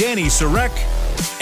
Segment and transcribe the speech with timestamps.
[0.00, 0.72] Danny Sarek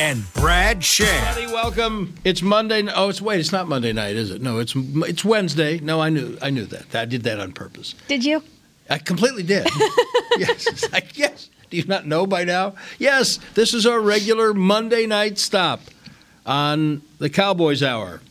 [0.00, 1.06] and Brad Sham.
[1.28, 2.14] Everybody, welcome.
[2.24, 2.82] It's Monday.
[2.92, 3.38] Oh, it's wait.
[3.38, 4.42] It's not Monday night, is it?
[4.42, 5.78] No, it's it's Wednesday.
[5.78, 6.92] No, I knew I knew that.
[6.92, 7.94] I did that on purpose.
[8.08, 8.42] Did you?
[8.90, 9.68] I completely did.
[10.38, 11.50] yes, it's like, yes.
[11.70, 12.74] Do you not know by now?
[12.98, 15.80] Yes, this is our regular Monday night stop
[16.44, 18.22] on the Cowboys Hour,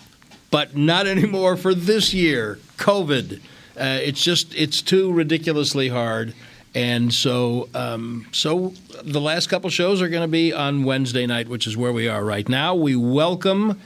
[0.51, 2.59] but not anymore for this year.
[2.75, 3.39] COVID.
[3.79, 6.33] Uh, it's just it's too ridiculously hard.
[6.75, 8.73] And so, um, so
[9.03, 12.07] the last couple shows are going to be on Wednesday night, which is where we
[12.07, 12.75] are right now.
[12.75, 13.79] We welcome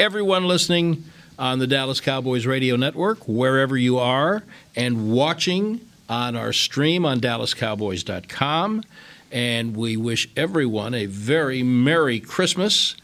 [0.00, 1.04] everyone listening
[1.38, 4.42] on the Dallas Cowboys Radio Network, wherever you are,
[4.74, 8.82] and watching on our stream on DallasCowboys.com.
[9.30, 12.96] And we wish everyone a very Merry Christmas,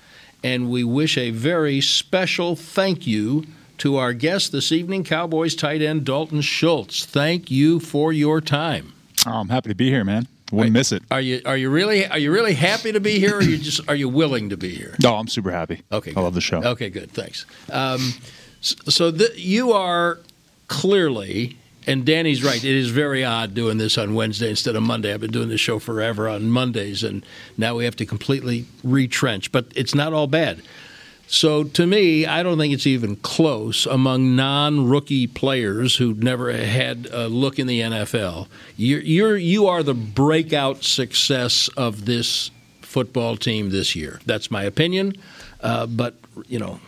[0.43, 3.45] and we wish a very special thank you
[3.79, 7.05] to our guest this evening, Cowboys tight end Dalton Schultz.
[7.05, 8.94] Thank you for your time.
[9.27, 10.27] Oh, I'm happy to be here, man.
[10.53, 11.03] Wouldn't miss it.
[11.11, 13.59] Are you are you really are you really happy to be here, or are you
[13.59, 14.95] just are you willing to be here?
[15.03, 15.83] No, I'm super happy.
[15.91, 16.63] Okay, I love the show.
[16.63, 17.11] Okay, good.
[17.11, 17.47] Thanks.
[17.73, 18.13] Um,
[18.61, 20.21] so the, you are
[20.69, 22.63] clearly, and Danny's right.
[22.63, 25.13] It is very odd doing this on Wednesday instead of Monday.
[25.13, 27.25] I've been doing this show forever on Mondays, and
[27.57, 29.51] now we have to completely retrench.
[29.51, 30.63] But it's not all bad.
[31.27, 37.09] So to me, I don't think it's even close among non-rookie players who've never had
[37.11, 38.47] a look in the NFL.
[38.77, 42.51] You're, you're you are the breakout success of this
[42.83, 44.21] football team this year.
[44.27, 45.15] That's my opinion.
[45.61, 46.15] Uh, but
[46.47, 46.79] you know,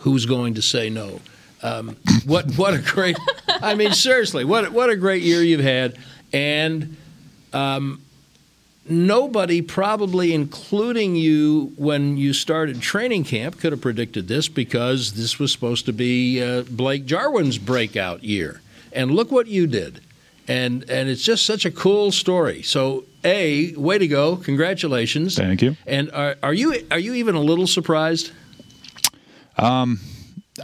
[0.00, 1.20] who's going to say no?
[1.62, 3.18] Um, what what a great!
[3.48, 5.98] I mean, seriously, what what a great year you've had,
[6.32, 6.96] and.
[7.52, 8.00] Um,
[8.88, 15.38] nobody, probably including you when you started training camp, could have predicted this because this
[15.38, 18.60] was supposed to be uh, Blake Jarwin's breakout year.
[18.92, 20.00] And look what you did.
[20.48, 22.62] And, and it's just such a cool story.
[22.62, 24.36] So, A, way to go.
[24.36, 25.36] Congratulations.
[25.36, 25.76] Thank you.
[25.86, 28.32] And are, are, you, are you even a little surprised?
[29.56, 30.00] Um,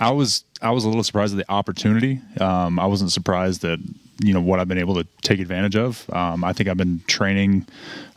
[0.01, 2.21] I was I was a little surprised at the opportunity.
[2.41, 3.79] Um, I wasn't surprised that
[4.23, 6.09] you know what I've been able to take advantage of.
[6.11, 7.67] Um, I think I've been training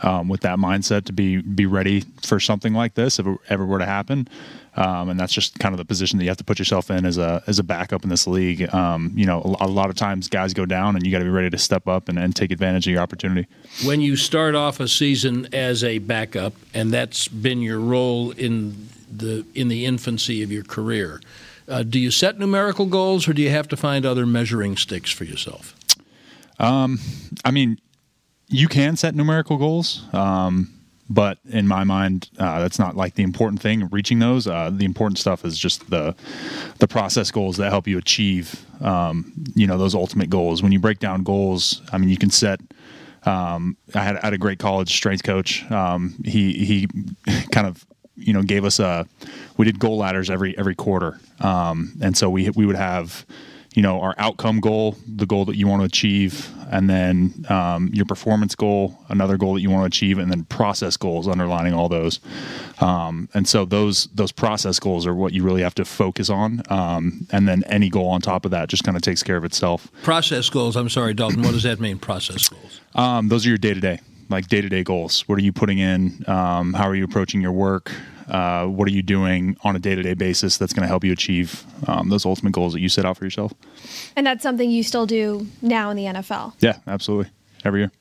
[0.01, 3.65] um, with that mindset to be be ready for something like this if it ever
[3.65, 4.27] were to happen.
[4.75, 7.05] Um, and that's just kind of the position that you have to put yourself in
[7.05, 8.73] as a as a backup in this league.
[8.73, 11.25] Um, you know, a, a, lot of times guys go down, and you got to
[11.25, 13.47] be ready to step up and, and take advantage of your opportunity.
[13.83, 18.89] When you start off a season as a backup, and that's been your role in
[19.11, 21.19] the in the infancy of your career.
[21.67, 25.11] Uh, do you set numerical goals, or do you have to find other measuring sticks
[25.11, 25.75] for yourself?
[26.59, 26.99] Um,
[27.45, 27.79] I mean,
[28.47, 30.73] you can set numerical goals, um,
[31.09, 33.87] but in my mind, uh, that's not like the important thing.
[33.89, 36.15] Reaching those, uh, the important stuff is just the
[36.79, 40.61] the process goals that help you achieve, um, you know, those ultimate goals.
[40.61, 42.59] When you break down goals, I mean, you can set.
[43.23, 45.69] Um, I, had, had, a great college strength coach.
[45.69, 46.87] Um, he he
[47.51, 49.07] kind of you know gave us a
[49.57, 53.25] we did goal ladders every every quarter, um, and so we we would have
[53.79, 57.89] you know our outcome goal the goal that you want to achieve and then um,
[57.93, 61.73] your performance goal another goal that you want to achieve and then process goals underlining
[61.73, 62.19] all those.
[62.81, 66.61] Um, and so those those process goals are what you really have to focus on.
[66.69, 69.45] Um, and then any goal on top of that just kind of takes care of
[69.45, 69.89] itself.
[70.03, 72.81] Process goals i'm sorry dalton what does that mean process goals?
[72.95, 75.27] Um, those are your day-to-day like day-to-day goals?
[75.27, 76.23] What are you putting in?
[76.27, 77.91] Um, how are you approaching your work?
[78.29, 81.65] Uh, what are you doing on a day-to-day basis that's going to help you achieve
[81.87, 83.53] um, those ultimate goals that you set out for yourself?
[84.15, 87.31] And that's something you still do now in the nfl yeah absolutely.
[87.65, 87.91] Every year.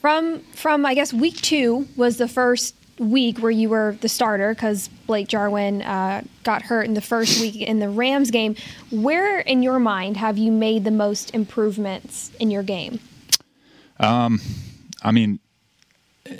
[0.00, 4.54] From from i guess week two was the first week where you were the starter
[4.54, 8.56] because blake jarwin uh, got hurt in the first week in the rams game.
[8.90, 12.98] Where in your mind have you made the most improvements in your game?
[14.00, 14.40] Um,
[15.02, 15.38] i mean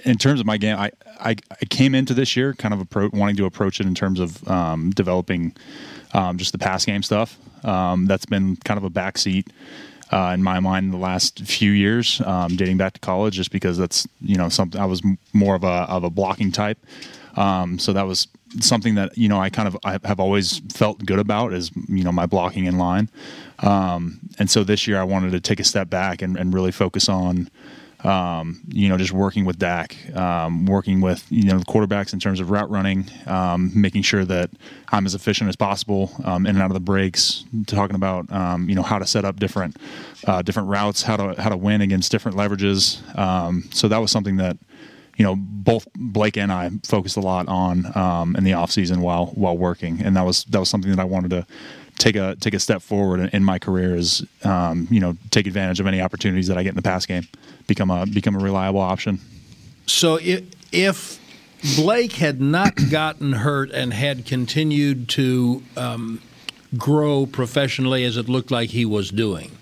[0.05, 3.13] in terms of my game, I, I, I came into this year kind of appro-
[3.13, 5.55] wanting to approach it in terms of um, developing
[6.15, 7.39] um, just the pass game stuff.
[7.65, 9.49] Um, that's been kind of a backseat
[10.13, 13.51] uh, in my mind in the last few years, um, dating back to college, just
[13.51, 15.03] because that's you know something I was
[15.33, 16.79] more of a of a blocking type.
[17.37, 18.29] Um, so that was
[18.61, 22.05] something that you know I kind of I have always felt good about is you
[22.05, 23.11] know my blocking in line.
[23.61, 26.73] Um, and so this year I wanted to take a step back and, and really
[26.73, 27.51] focus on
[28.07, 32.21] um, you know, just working with Dak, um, working with you know the quarterbacks in
[32.21, 34.51] terms of route running, um, making sure that
[34.91, 37.45] I'm as efficient as possible um, in and out of the breaks.
[37.67, 39.77] Talking about um, you know how to set up different
[40.25, 43.03] uh, different routes, how to how to win against different leverages.
[43.19, 44.57] Um, so that was something that
[45.17, 49.27] you know both Blake and I focused a lot on in the off season while
[49.35, 51.47] while working, and that was that was something that I wanted to
[51.99, 55.81] take a take a step forward in, my career is um, you know take advantage
[55.81, 57.27] of any opportunities that I get in the pass game,
[57.67, 59.21] become a become a reliable option.
[59.87, 61.21] So if, if
[61.77, 66.21] Blake had not gotten hurt and had continued to um,
[66.77, 69.53] grow professionally as it looked like he was doing,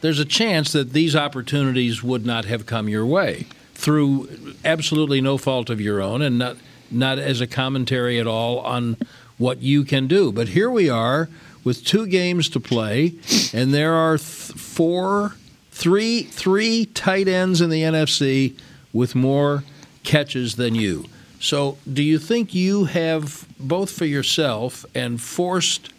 [0.00, 5.36] there's a chance that these opportunities would not have come your way through absolutely no
[5.36, 6.56] fault of your own and not
[6.90, 8.96] not as a commentary at all on
[9.42, 10.30] what you can do.
[10.30, 11.28] But here we are
[11.64, 13.14] with two games to play,
[13.52, 14.28] and there are th-
[14.58, 15.34] four,
[15.72, 18.56] three, three tight ends in the NFC
[18.92, 19.64] with more
[20.04, 21.06] catches than you.
[21.40, 25.92] So, do you think you have both for yourself and forced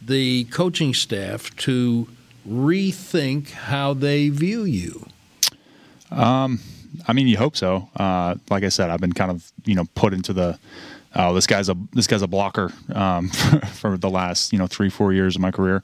[0.00, 2.06] the coaching staff to
[2.48, 5.06] rethink how they view you?
[7.08, 7.88] I mean, you hope so.
[7.96, 10.58] Uh, like I said, I've been kind of you know put into the
[11.14, 14.66] oh this guy's a this guy's a blocker um, for, for the last you know
[14.66, 15.82] three four years of my career,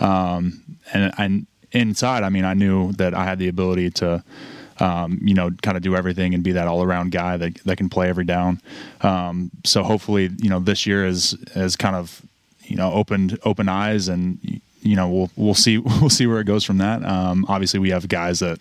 [0.00, 0.62] um,
[0.92, 4.24] and and inside, I mean, I knew that I had the ability to.
[4.80, 7.88] Um, you know, kind of do everything and be that all-around guy that that can
[7.88, 8.60] play every down.
[9.02, 12.20] Um, so hopefully, you know, this year is has kind of
[12.64, 14.40] you know opened open eyes and
[14.82, 17.04] you know we'll we'll see we'll see where it goes from that.
[17.04, 18.58] Um, obviously, we have guys that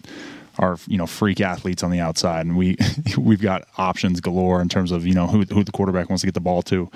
[0.59, 2.77] are you know freak athletes on the outside, and we
[3.17, 6.27] we've got options galore in terms of you know who who the quarterback wants to
[6.27, 6.89] get the ball to.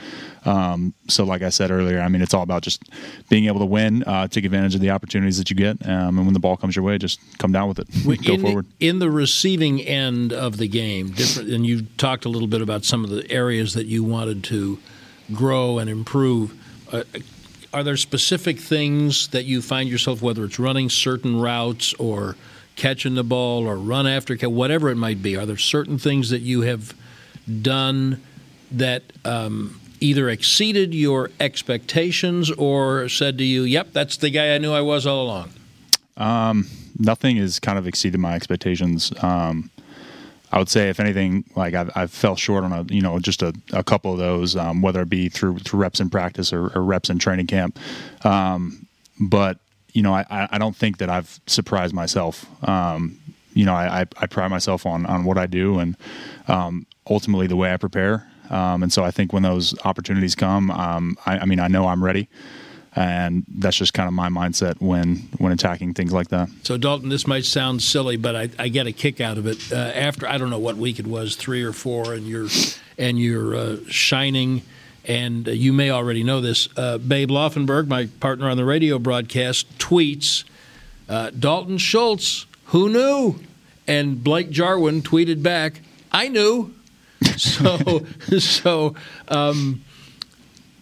[0.45, 2.83] Um, so, like I said earlier, I mean it's all about just
[3.29, 6.25] being able to win, uh, take advantage of the opportunities that you get, um, and
[6.25, 7.87] when the ball comes your way, just come down with it,
[8.25, 8.67] go in, forward.
[8.79, 12.85] In the receiving end of the game, different, and you talked a little bit about
[12.85, 14.79] some of the areas that you wanted to
[15.33, 16.53] grow and improve.
[16.91, 17.03] Uh,
[17.73, 22.35] are there specific things that you find yourself, whether it's running certain routes or
[22.77, 26.41] catching the ball or run after, whatever it might be, are there certain things that
[26.41, 26.95] you have
[27.61, 28.21] done
[28.71, 34.57] that um, either exceeded your expectations or said to you, "Yep, that's the guy I
[34.59, 35.51] knew I was all along"?
[36.97, 39.11] nothing has kind of exceeded my expectations.
[39.21, 39.69] Um,
[40.51, 43.41] I would say, if anything, like I've, I've fell short on a you know just
[43.41, 46.69] a, a couple of those, um, whether it be through through reps in practice or,
[46.75, 47.77] or reps in training camp.
[48.23, 48.87] Um,
[49.19, 49.57] but
[49.93, 52.45] you know, I, I don't think that I've surprised myself.
[52.67, 53.19] Um,
[53.53, 55.97] you know, I, I, I pride myself on on what I do and
[56.47, 58.29] um, ultimately the way I prepare.
[58.49, 61.87] Um, and so I think when those opportunities come, um, I, I mean, I know
[61.87, 62.29] I'm ready
[62.97, 66.49] and that's just kind of my mindset when when attacking things like that.
[66.63, 69.71] So Dalton, this might sound silly, but I, I get a kick out of it.
[69.71, 72.47] Uh, after I don't know what week it was, three or four, and you're
[72.97, 74.63] and you're uh, shining,
[75.07, 76.69] and uh, you may already know this.
[76.77, 80.43] Uh, Babe Laufenberg, my partner on the radio broadcast, tweets
[81.09, 83.39] uh, Dalton Schultz, who knew,
[83.87, 85.81] and Blake Jarwin tweeted back,
[86.11, 86.73] I knew.
[87.37, 88.05] So
[88.39, 88.95] so.
[89.27, 89.83] Um,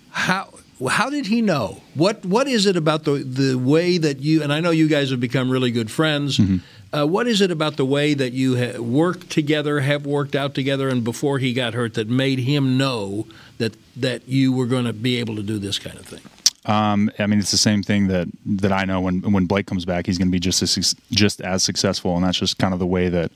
[0.09, 0.53] how
[0.89, 1.81] how did he know?
[1.93, 5.11] What what is it about the the way that you and I know you guys
[5.11, 6.37] have become really good friends.
[6.37, 6.57] Mm-hmm.
[6.97, 10.55] Uh, what is it about the way that you ha- work together, have worked out
[10.55, 14.85] together, and before he got hurt that made him know that that you were going
[14.85, 16.21] to be able to do this kind of thing?
[16.65, 19.85] Um, I mean, it's the same thing that that I know when when Blake comes
[19.85, 22.79] back, he's going to be just as just as successful, and that's just kind of
[22.79, 23.31] the way that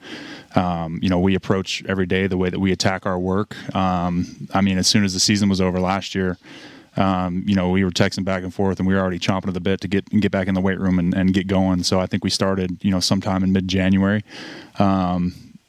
[0.55, 3.55] um, you know we approach every day, the way that we attack our work.
[3.75, 6.37] Um, I mean, as soon as the season was over last year.
[6.97, 9.53] Um, you know, we were texting back and forth, and we were already chomping at
[9.53, 11.83] the bit to get get back in the weight room and, and get going.
[11.83, 14.23] So I think we started, you know, sometime in mid January.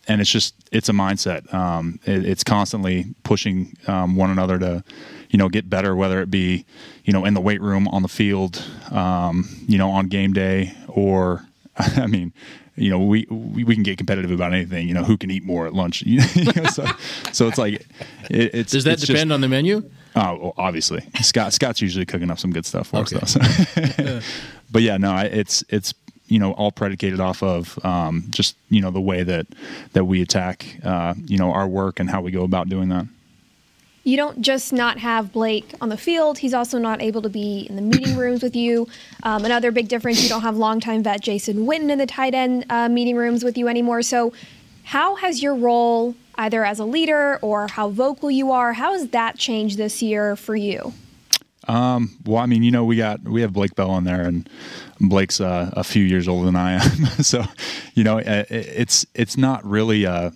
[0.09, 1.53] And it's just it's a mindset.
[1.55, 4.83] Um, it, it's constantly pushing um, one another to,
[5.29, 5.95] you know, get better.
[5.95, 6.65] Whether it be,
[7.05, 10.75] you know, in the weight room, on the field, um, you know, on game day,
[10.89, 11.45] or
[11.79, 12.33] I mean,
[12.77, 14.89] you know, we, we we can get competitive about anything.
[14.89, 16.03] You know, who can eat more at lunch?
[16.07, 16.87] You know, so,
[17.33, 17.75] so it's like,
[18.31, 19.89] it, it's Does that it's depend just, on the menu?
[20.17, 21.53] Oh, well, obviously, Scott.
[21.53, 23.17] Scott's usually cooking up some good stuff for Okay.
[23.19, 23.35] us.
[23.35, 24.21] Though, so.
[24.73, 25.95] but yeah, no, it's it's
[26.31, 29.47] you know all predicated off of um, just you know the way that
[29.93, 33.07] that we attack uh, you know our work and how we go about doing that.
[34.05, 37.67] you don't just not have Blake on the field, he's also not able to be
[37.69, 38.89] in the meeting rooms with you.
[39.25, 42.65] Um, another big difference, you don't have longtime vet Jason Witten in the tight end
[42.71, 44.03] uh, meeting rooms with you anymore.
[44.03, 44.33] So,
[44.85, 49.09] how has your role, either as a leader or how vocal you are, how has
[49.09, 50.95] that changed this year for you?
[52.25, 54.49] Well, I mean, you know, we got we have Blake Bell in there, and
[55.01, 57.45] Blake's uh, a few years older than I am, so
[57.95, 60.33] you know, uh, it, it's it's not really a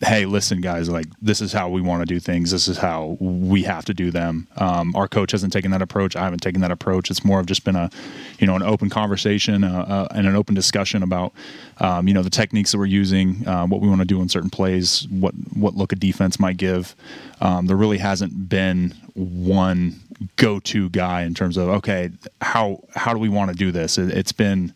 [0.00, 2.50] hey, listen, guys, like this is how we want to do things.
[2.50, 4.46] This is how we have to do them.
[4.56, 6.14] Um, our coach hasn't taken that approach.
[6.14, 7.10] I haven't taken that approach.
[7.10, 7.90] It's more of just been a,
[8.38, 11.32] you know, an open conversation uh, uh, and an open discussion about,
[11.78, 14.28] um, you know, the techniques that we're using, uh, what we want to do in
[14.28, 16.94] certain plays, what what look a defense might give.
[17.40, 20.00] Um, there really hasn't been one
[20.36, 23.98] go-to guy in terms of okay, how how do we want to do this?
[23.98, 24.74] It, it's been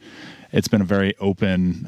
[0.52, 1.86] it's been a very open.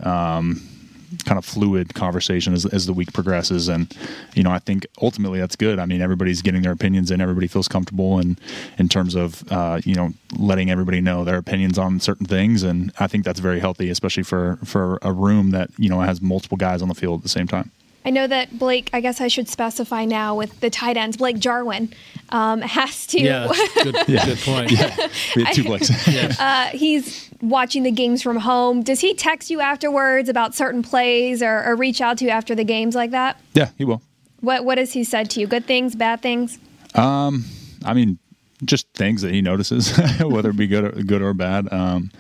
[1.25, 3.69] Kind of fluid conversation as, as the week progresses.
[3.69, 3.95] And,
[4.35, 5.79] you know, I think ultimately that's good.
[5.79, 8.41] I mean, everybody's getting their opinions and everybody feels comfortable and
[8.79, 12.63] in terms of, uh, you know, letting everybody know their opinions on certain things.
[12.63, 16.21] And I think that's very healthy, especially for, for a room that, you know, has
[16.21, 17.71] multiple guys on the field at the same time.
[18.07, 21.39] I know that Blake, I guess I should specify now with the tight ends, Blake
[21.39, 21.93] Jarwin
[22.29, 23.21] um, has to.
[23.21, 23.51] Yeah,
[23.83, 24.25] good, yeah.
[24.27, 24.71] good point.
[24.71, 25.09] Yeah.
[25.35, 25.91] We have two Blakes.
[26.41, 28.83] uh, he's watching the games from home.
[28.83, 32.55] Does he text you afterwards about certain plays or, or, reach out to you after
[32.55, 33.41] the games like that?
[33.55, 34.03] Yeah, he will.
[34.41, 35.47] What What has he said to you?
[35.47, 36.59] Good things, bad things?
[36.95, 37.45] Um,
[37.85, 38.19] I mean,
[38.65, 41.73] just things that he notices, whether it be good or, good or bad.
[41.73, 42.11] Um,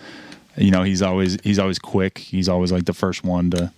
[0.56, 2.18] you know, he's always he's always quick.
[2.18, 3.73] He's always like the first one to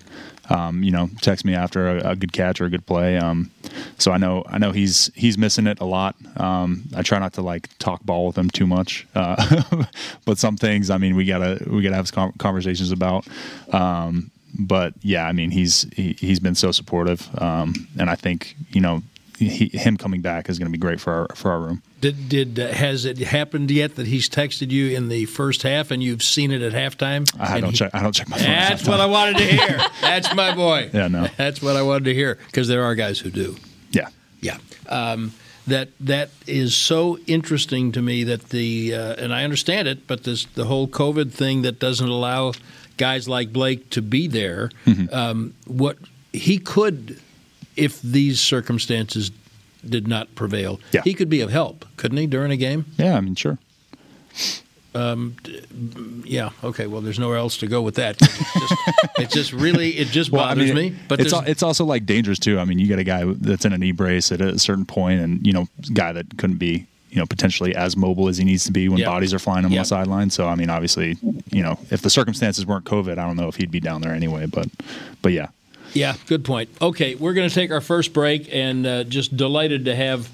[0.48, 3.16] um, you know, text me after a, a, good catch or a good play.
[3.16, 3.50] Um,
[3.98, 6.16] so I know I know he's he's missing it a lot.
[6.36, 9.84] Um, I try not to like talk ball with him too much, uh,
[10.24, 13.26] but some things I mean we gotta we gotta have conversations about.
[13.72, 18.56] Um, but yeah, I mean he's he, has been so supportive, um, and I think
[18.70, 19.02] you know
[19.38, 21.82] he, him coming back is going to be great for our for our room.
[22.00, 25.90] Did did uh, has it happened yet that he's texted you in the first half
[25.90, 27.28] and you've seen it at halftime?
[27.38, 27.94] I don't he, check.
[27.94, 28.46] I don't check my phone.
[28.46, 29.80] That's what I wanted to hear.
[30.00, 30.90] That's my boy.
[30.96, 31.26] Yeah, no.
[31.36, 33.56] That's what I wanted to hear because there are guys who do.
[33.90, 34.08] Yeah,
[34.40, 34.56] yeah.
[34.88, 35.34] Um,
[35.66, 40.24] that that is so interesting to me that the uh, and I understand it, but
[40.24, 42.52] this the whole COVID thing that doesn't allow
[42.96, 44.70] guys like Blake to be there.
[44.86, 45.14] Mm-hmm.
[45.14, 45.98] Um, what
[46.32, 47.20] he could,
[47.76, 49.30] if these circumstances
[49.88, 50.80] did not prevail.
[50.92, 51.02] Yeah.
[51.02, 52.86] He could be of help, couldn't he, during a game?
[52.98, 53.58] Yeah, I mean, sure.
[54.94, 55.36] Um,
[56.24, 56.50] yeah.
[56.64, 56.86] Okay.
[56.86, 58.16] Well, there's nowhere else to go with that.
[58.18, 58.74] It's just,
[59.18, 60.98] it's just really it just well, bothers I mean, me.
[61.06, 62.58] But it's it's also like dangerous too.
[62.58, 65.20] I mean, you get a guy that's in a knee brace at a certain point,
[65.20, 68.64] and you know, guy that couldn't be you know potentially as mobile as he needs
[68.64, 70.30] to be when bodies are flying on the sideline.
[70.30, 71.18] So I mean, obviously,
[71.50, 74.12] you know, if the circumstances weren't COVID, I don't know if he'd be down there
[74.12, 74.46] anyway.
[74.46, 74.68] But
[75.20, 75.48] but yeah,
[75.96, 76.68] yeah, good point.
[76.80, 80.28] Okay, we're going to take our first break, and uh, just delighted to have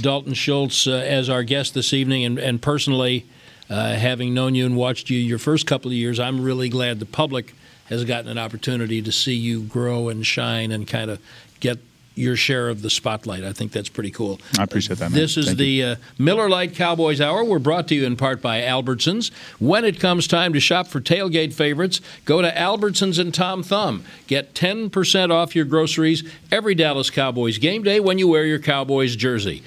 [0.00, 2.24] Dalton Schultz uh, as our guest this evening.
[2.24, 3.26] And, and personally,
[3.68, 7.00] uh, having known you and watched you your first couple of years, I'm really glad
[7.00, 7.54] the public
[7.86, 11.20] has gotten an opportunity to see you grow and shine and kind of
[11.58, 11.78] get
[12.18, 13.44] your share of the spotlight.
[13.44, 14.40] I think that's pretty cool.
[14.58, 15.10] I appreciate that.
[15.10, 15.18] Man.
[15.18, 17.44] This is Thank the uh, Miller Lite Cowboys Hour.
[17.44, 19.32] We're brought to you in part by Albertsons.
[19.58, 24.04] When it comes time to shop for tailgate favorites, go to Albertsons and Tom Thumb.
[24.26, 29.16] Get 10% off your groceries every Dallas Cowboys game day when you wear your Cowboys
[29.16, 29.62] jersey.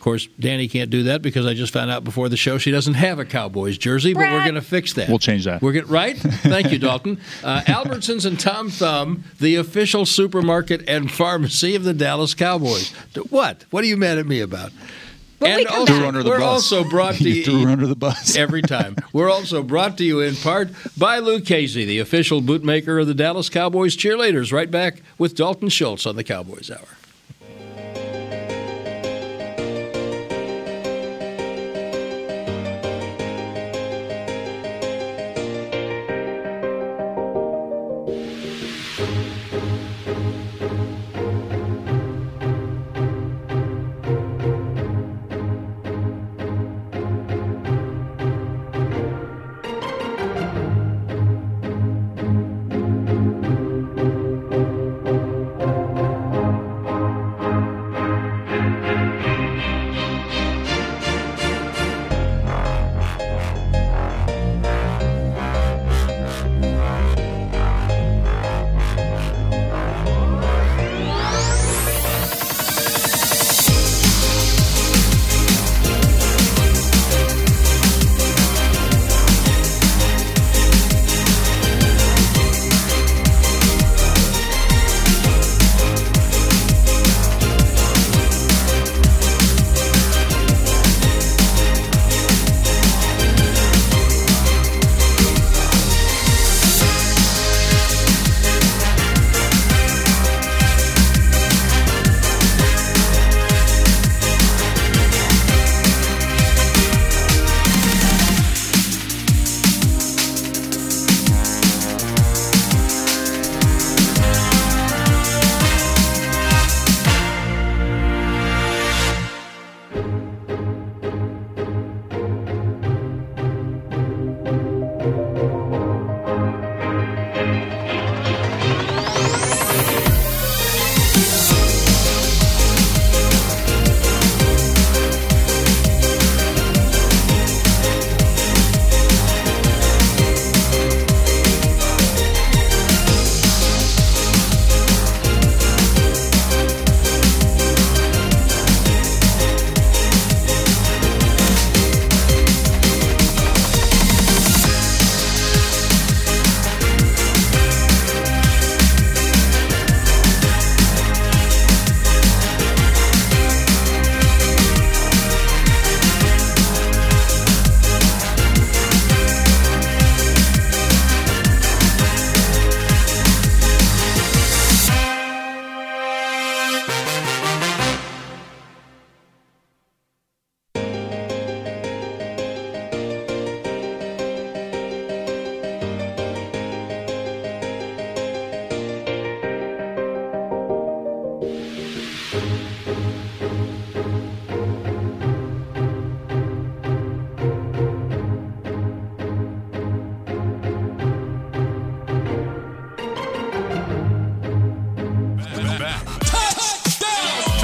[0.00, 2.70] Of course, Danny can't do that because I just found out before the show she
[2.70, 5.10] doesn't have a Cowboys jersey, but we're going to fix that.
[5.10, 5.60] We'll change that.
[5.60, 6.16] We're get, right.
[6.16, 7.20] Thank you, Dalton.
[7.44, 12.92] Uh, Albertsons and Tom Thumb, the official supermarket and pharmacy of the Dallas Cowboys.
[13.28, 13.66] What?
[13.70, 14.72] What are you mad at me about?
[15.38, 16.72] When and also, under the we're bus.
[16.72, 17.44] also brought to you.
[17.44, 18.96] threw under the bus every time.
[19.12, 23.48] We're also brought to you in part by Lucchese, the official bootmaker of the Dallas
[23.50, 24.50] Cowboys cheerleaders.
[24.52, 26.88] Right back with Dalton Schultz on the Cowboys Hour.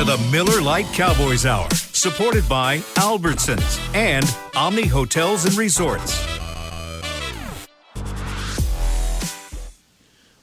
[0.05, 4.25] The Miller Lite Cowboys Hour, supported by Albertsons and
[4.55, 6.37] Omni Hotels and Resorts.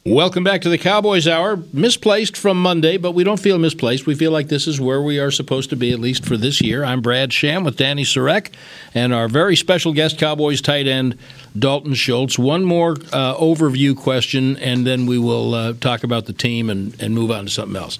[0.05, 1.63] Welcome back to the Cowboys Hour.
[1.71, 4.05] Misplaced from Monday, but we don't feel misplaced.
[4.05, 6.59] We feel like this is where we are supposed to be, at least for this
[6.59, 6.83] year.
[6.83, 8.51] I'm Brad Sham with Danny Sarek
[8.93, 11.17] and our very special guest, Cowboys tight end
[11.57, 12.37] Dalton Schultz.
[12.37, 17.01] One more uh, overview question, and then we will uh, talk about the team and,
[17.01, 17.97] and move on to something else.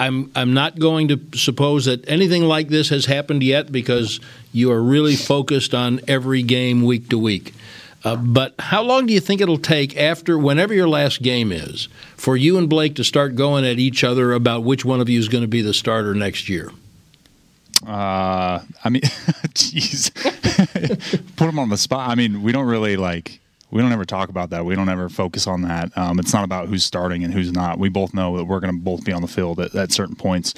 [0.00, 4.18] I'm I'm not going to suppose that anything like this has happened yet because
[4.50, 7.52] you are really focused on every game week to week.
[8.02, 11.88] Uh, but how long do you think it'll take after whenever your last game is
[12.16, 15.18] for you and Blake to start going at each other about which one of you
[15.18, 16.72] is going to be the starter next year?
[17.86, 19.02] Uh, I mean,
[19.52, 20.14] jeez,
[21.36, 22.08] put him on the spot.
[22.08, 23.39] I mean, we don't really like.
[23.70, 24.64] We don't ever talk about that.
[24.64, 25.96] We don't ever focus on that.
[25.96, 27.78] Um, it's not about who's starting and who's not.
[27.78, 30.16] We both know that we're going to both be on the field at, at certain
[30.16, 30.54] points,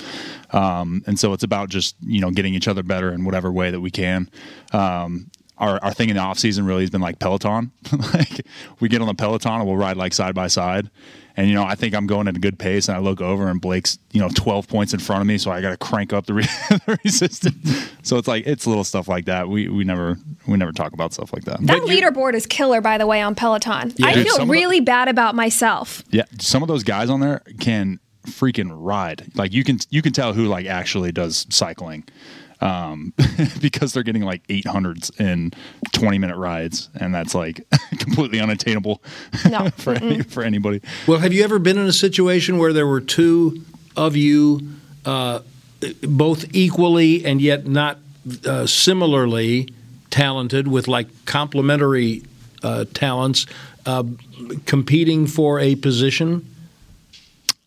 [0.50, 3.71] um, and so it's about just you know getting each other better in whatever way
[3.71, 4.31] that we can.
[4.73, 7.70] Um, our, our thing in the off season really has been like Peloton.
[8.14, 8.44] like
[8.81, 10.90] we get on the Peloton and we'll ride like side by side.
[11.37, 13.49] And you know, I think I'm going at a good pace, and I look over,
[13.49, 16.12] and Blake's you know 12 points in front of me, so I got to crank
[16.12, 17.90] up the, re- the, resistance.
[18.03, 19.49] So it's like it's little stuff like that.
[19.49, 21.61] We we never we never talk about stuff like that.
[21.66, 23.92] That leaderboard is killer, by the way, on Peloton.
[23.97, 24.07] Yeah.
[24.07, 26.03] I Dude, feel some of the- really bad about myself.
[26.11, 29.27] Yeah, some of those guys on there can freaking ride.
[29.35, 32.05] Like you can you can tell who like actually does cycling.
[32.62, 33.12] Um,
[33.61, 35.51] because they're getting like 800s in
[35.94, 37.66] 20 minute rides, and that's like
[37.98, 39.03] completely unattainable
[39.51, 39.68] No.
[39.77, 40.81] for any, for anybody.
[41.09, 43.62] Well, have you ever been in a situation where there were two
[43.96, 44.61] of you,
[45.05, 45.40] uh,
[46.03, 47.98] both equally and yet not
[48.46, 49.68] uh, similarly
[50.11, 52.22] talented, with like complementary
[52.62, 53.44] uh, talents,
[53.87, 54.05] uh,
[54.66, 56.46] competing for a position?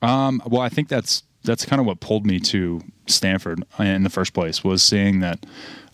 [0.02, 4.10] Um, well, I think that's that's kind of what pulled me to Stanford in the
[4.10, 5.46] first place was seeing that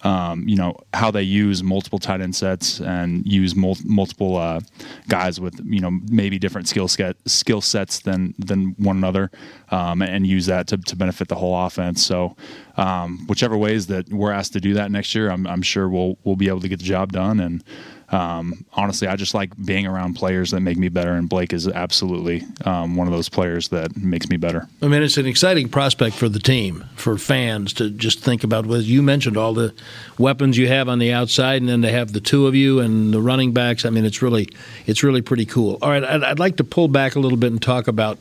[0.04, 4.60] um, you know how they use multiple tight end sets and use mul- multiple uh,
[5.08, 9.30] guys with you know maybe different skill skill sets than than one another,
[9.70, 12.04] um, and use that to, to benefit the whole offense.
[12.04, 12.36] So
[12.78, 16.18] um, whichever ways that we're asked to do that next year, I'm, I'm sure we'll
[16.24, 17.64] we'll be able to get the job done and.
[18.12, 21.68] Um, honestly, I just like being around players that make me better, and Blake is
[21.68, 24.68] absolutely um, one of those players that makes me better.
[24.82, 28.70] I mean, it's an exciting prospect for the team, for fans to just think about.
[28.70, 29.74] As you mentioned, all the
[30.18, 33.14] weapons you have on the outside, and then they have the two of you and
[33.14, 33.86] the running backs.
[33.86, 34.50] I mean, it's really,
[34.86, 35.78] it's really pretty cool.
[35.82, 38.20] All right, I'd, I'd like to pull back a little bit and talk about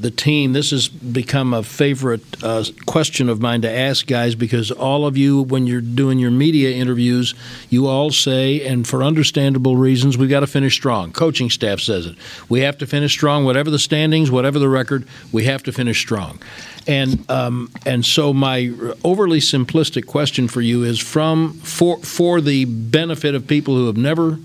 [0.00, 0.52] the team.
[0.52, 5.16] This has become a favorite uh, question of mine to ask guys because all of
[5.16, 7.34] you, when you're doing your media interviews,
[7.68, 11.12] you all say, and for understandable reasons, we've got to finish strong.
[11.12, 12.16] Coaching staff says it.
[12.48, 15.06] We have to finish strong, whatever the standings, whatever the record.
[15.32, 16.40] We have to finish strong.
[16.86, 18.72] And um, and so my
[19.04, 23.96] overly simplistic question for you is from for for the benefit of people who have
[23.96, 24.38] never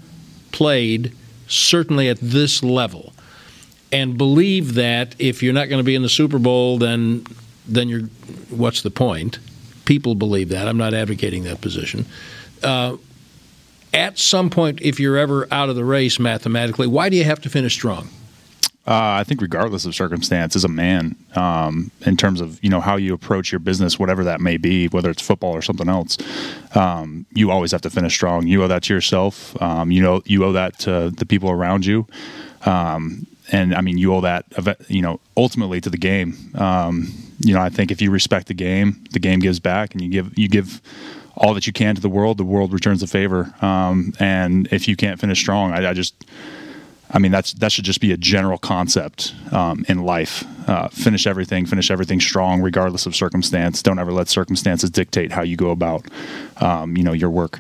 [0.52, 1.14] played,
[1.48, 3.14] certainly at this level
[3.94, 7.26] and believe that if you're not going to be in the Super Bowl, then
[7.66, 8.02] then you're
[8.50, 9.40] what's the point?
[9.86, 10.68] People believe that.
[10.68, 12.06] I'm not advocating that position.
[12.62, 12.98] Uh,
[13.94, 17.40] at some point, if you're ever out of the race mathematically, why do you have
[17.42, 18.10] to finish strong?
[18.86, 22.82] Uh, I think, regardless of circumstance, as a man, um, in terms of you know
[22.82, 26.18] how you approach your business, whatever that may be, whether it's football or something else,
[26.76, 28.48] um, you always have to finish strong.
[28.48, 29.62] You owe that to yourself.
[29.62, 32.08] Um, you know, you owe that to the people around you,
[32.66, 34.46] um, and I mean, you owe that,
[34.88, 36.52] you know, ultimately to the game.
[36.56, 40.02] Um, you know, I think if you respect the game, the game gives back, and
[40.02, 40.82] you give you give
[41.36, 43.54] all that you can to the world, the world returns the favor.
[43.62, 46.16] Um, and if you can't finish strong, I, I just
[47.14, 50.44] I mean, that's that should just be a general concept um, in life.
[50.68, 53.84] Uh, finish everything, finish everything strong, regardless of circumstance.
[53.84, 56.06] Don't ever let circumstances dictate how you go about,
[56.58, 57.60] um, you know, your work.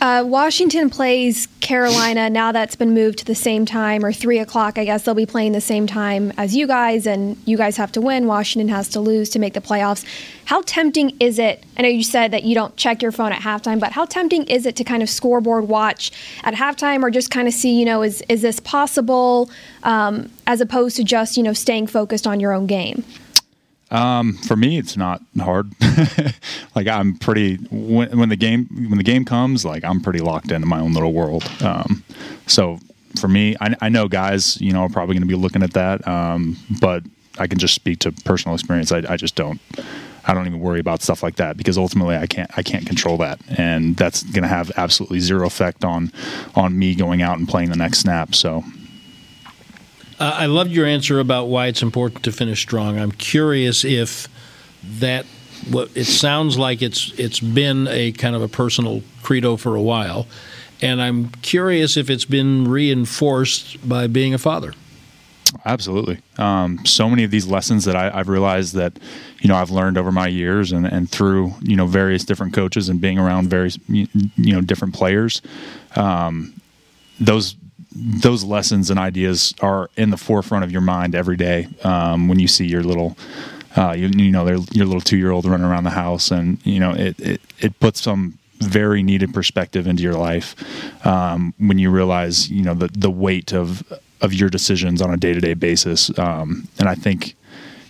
[0.00, 4.78] Uh, Washington plays Carolina now that's been moved to the same time or three o'clock.
[4.78, 7.92] I guess they'll be playing the same time as you guys, and you guys have
[7.92, 8.26] to win.
[8.26, 10.06] Washington has to lose to make the playoffs.
[10.46, 11.64] How tempting is it?
[11.76, 14.44] I know you said that you don't check your phone at halftime, but how tempting
[14.44, 16.12] is it to kind of scoreboard watch
[16.44, 19.50] at halftime or just kind of see, you know, is is this possible,
[19.82, 23.04] um, as opposed to just you know staying focused on your own game?
[23.90, 25.72] Um, for me, it's not hard.
[26.74, 30.52] like I'm pretty when, when the game when the game comes, like I'm pretty locked
[30.52, 31.44] into my own little world.
[31.62, 32.04] Um,
[32.46, 32.78] so
[33.18, 35.72] for me, I, I know guys, you know, are probably going to be looking at
[35.72, 37.02] that, um, but
[37.38, 38.92] I can just speak to personal experience.
[38.92, 39.60] I, I just don't.
[40.22, 43.16] I don't even worry about stuff like that because ultimately I can't I can't control
[43.18, 46.12] that, and that's going to have absolutely zero effect on
[46.54, 48.34] on me going out and playing the next snap.
[48.34, 48.62] So
[50.20, 52.98] I loved your answer about why it's important to finish strong.
[52.98, 54.28] I'm curious if
[54.98, 55.26] that
[55.70, 59.82] what it sounds like it's it's been a kind of a personal credo for a
[59.82, 60.26] while,
[60.82, 64.74] and I'm curious if it's been reinforced by being a father.
[65.64, 66.18] Absolutely.
[66.38, 68.98] Um, so many of these lessons that I, have realized that,
[69.40, 72.88] you know, I've learned over my years and, and through, you know, various different coaches
[72.88, 75.42] and being around various, you know, different players.
[75.96, 76.54] Um,
[77.18, 77.56] those
[77.92, 82.38] those lessons and ideas are in the forefront of your mind every day um, when
[82.38, 83.16] you see your little
[83.76, 86.80] uh, you, you, know your little two year old running around the house and you
[86.80, 90.54] know it, it, it puts some very needed perspective into your life
[91.06, 93.82] um, when you realize you know the the weight of
[94.20, 96.16] of your decisions on a day to day basis.
[96.18, 97.34] Um, and I think,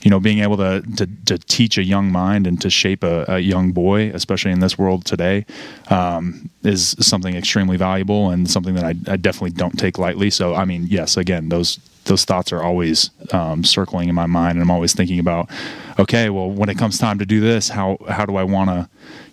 [0.02, 3.24] you know, being able to, to, to teach a young mind and to shape a,
[3.28, 5.44] a young boy, especially in this world today,
[5.90, 10.30] um, is something extremely valuable and something that I, I, definitely don't take lightly.
[10.30, 14.52] So, I mean, yes, again, those those thoughts are always um, circling in my mind,
[14.52, 15.50] and I'm always thinking about,
[15.98, 18.88] okay, well, when it comes time to do this, how how do I want to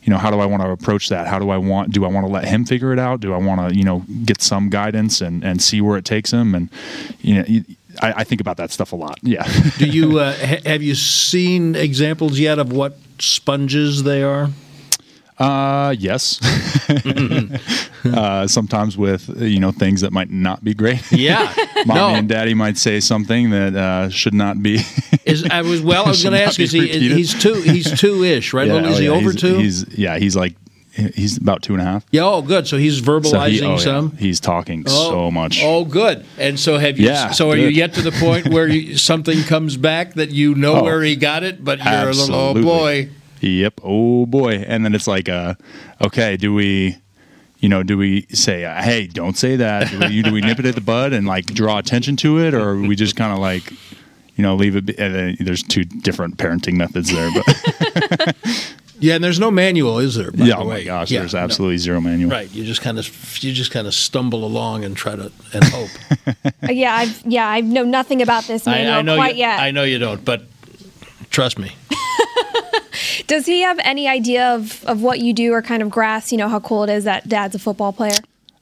[0.07, 1.27] you know, how do I want to approach that?
[1.27, 3.19] How do I want, do I want to let him figure it out?
[3.19, 6.31] Do I want to, you know, get some guidance and, and see where it takes
[6.31, 6.55] him?
[6.55, 6.69] And,
[7.19, 7.63] you know,
[8.01, 9.19] I, I think about that stuff a lot.
[9.21, 9.47] Yeah.
[9.77, 14.49] do you, uh, ha- have you seen examples yet of what sponges they are?
[15.39, 16.41] Uh, yes.
[18.05, 21.11] uh, sometimes with you know things that might not be great.
[21.11, 21.53] Yeah,
[21.85, 22.15] mommy no.
[22.15, 24.79] and daddy might say something that uh, should not be.
[25.25, 26.05] is I was well.
[26.05, 26.59] I was going to ask.
[26.59, 26.87] Is he?
[26.87, 27.53] He's two.
[27.53, 28.67] He's two ish, right?
[28.67, 29.57] Yeah, is oh, he over he's, two?
[29.59, 30.17] He's yeah.
[30.17, 30.55] He's like
[30.97, 32.05] he's about two and a half.
[32.11, 32.23] Yeah.
[32.23, 32.67] Oh, good.
[32.67, 34.11] So he's verbalizing so he, oh, some.
[34.15, 34.19] Yeah.
[34.19, 35.59] He's talking oh, so much.
[35.63, 36.25] Oh, good.
[36.37, 37.05] And so have you?
[37.07, 37.31] Yeah.
[37.31, 37.61] So are good.
[37.63, 41.01] you yet to the point where you, something comes back that you know Oh, where
[41.03, 42.35] he got it, but you're absolutely.
[42.35, 43.09] a little oh boy.
[43.41, 43.81] Yep.
[43.83, 44.65] Oh boy.
[44.67, 45.53] And then it's like, uh,
[46.01, 46.97] okay, do we,
[47.59, 49.89] you know, do we say, uh, hey, don't say that?
[49.89, 52.53] Do we, do we nip it at the bud and like draw attention to it,
[52.53, 53.71] or we just kind of like,
[54.35, 54.85] you know, leave it?
[54.85, 58.35] Be- and then there's two different parenting methods there, but
[58.99, 60.31] Yeah, and there's no manual, is there?
[60.31, 61.39] By yeah, the oh my gosh, Yeah, there's no.
[61.39, 62.31] absolutely zero manual.
[62.31, 62.51] Right.
[62.51, 63.07] You just kind of
[63.43, 65.89] you just kind of stumble along and try to and hope.
[66.63, 69.59] Uh, yeah, I've yeah, I know nothing about this I, I know quite you, yet.
[69.59, 70.43] I know you don't, but
[71.29, 71.71] trust me.
[73.27, 76.37] Does he have any idea of, of what you do or kind of grasp, you
[76.37, 78.17] know, how cool it is that dad's a football player?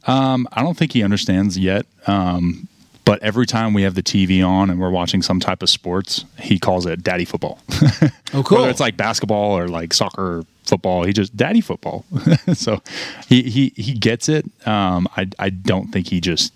[0.08, 1.86] Um, I don't think he understands yet.
[2.06, 2.68] Um,
[3.06, 6.26] but every time we have the TV on and we're watching some type of sports,
[6.40, 7.60] he calls it daddy football.
[8.34, 8.58] Oh, cool.
[8.58, 12.04] Whether it's like basketball or like soccer, football, he just daddy football.
[12.54, 12.82] so
[13.30, 14.46] he, he, he gets it.
[14.68, 16.52] Um, I, I don't think he just,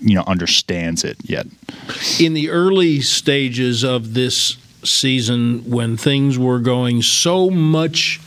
[0.00, 1.46] you know, understands it yet.
[2.20, 8.20] in the early stages of this season when things were going so much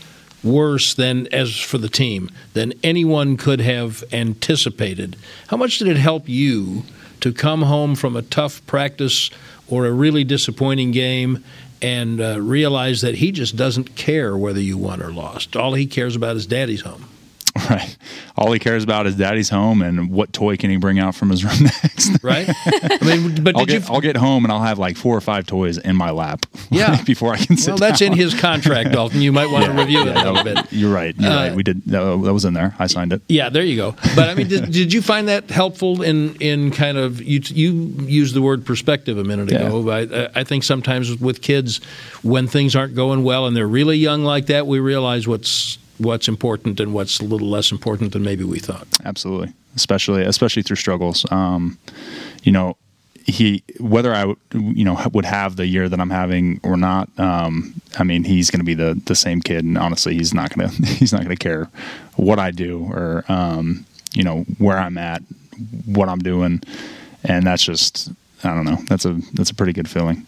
[0.43, 5.15] worse than as for the team than anyone could have anticipated
[5.47, 6.83] how much did it help you
[7.21, 9.29] to come home from a tough practice
[9.67, 11.43] or a really disappointing game
[11.81, 15.55] and uh, realize that he just doesn't care whether you won or lost.
[15.55, 17.07] All he cares about is daddy's home
[17.69, 17.95] Right.
[18.37, 21.29] All he cares about is daddy's home and what toy can he bring out from
[21.29, 22.23] his room next.
[22.23, 24.95] right i mean but I'll did get, you I'll get home and I'll have like
[24.97, 26.45] four or five toys in my lap.
[26.69, 27.01] Yeah.
[27.03, 28.13] before I can sit well that's down.
[28.13, 31.13] in his contract dalton you might want to review it a little bit You're right.
[31.17, 31.55] You're Uh, right.
[31.55, 31.83] We did.
[31.85, 32.73] That was in there.
[32.79, 33.21] I signed it.
[33.27, 33.95] Yeah, there you go.
[34.15, 37.71] But I mean, did, did you find that helpful in in kind of you you
[38.05, 39.67] used the word perspective a minute Yeah.
[39.67, 39.89] ago?
[39.91, 41.81] I, I think sometimes with kids,
[42.23, 46.27] when things aren't going well and they're really young like that, we realize what's what's
[46.27, 48.87] important and what's a little less important than maybe we thought.
[49.05, 49.53] Absolutely.
[49.75, 51.25] Especially especially through struggles.
[51.31, 51.77] Um,
[52.43, 52.75] you know,
[53.25, 57.07] he whether I would, you know would have the year that I'm having or not.
[57.19, 60.53] Um, I mean, he's going to be the the same kid, and honestly, he's not
[60.53, 61.69] going to he's not going to care
[62.15, 65.21] what I do or um, you know where I'm at,
[65.85, 66.61] what I'm doing,
[67.23, 68.11] and that's just
[68.43, 68.77] I don't know.
[68.87, 70.25] That's a that's a pretty good feeling.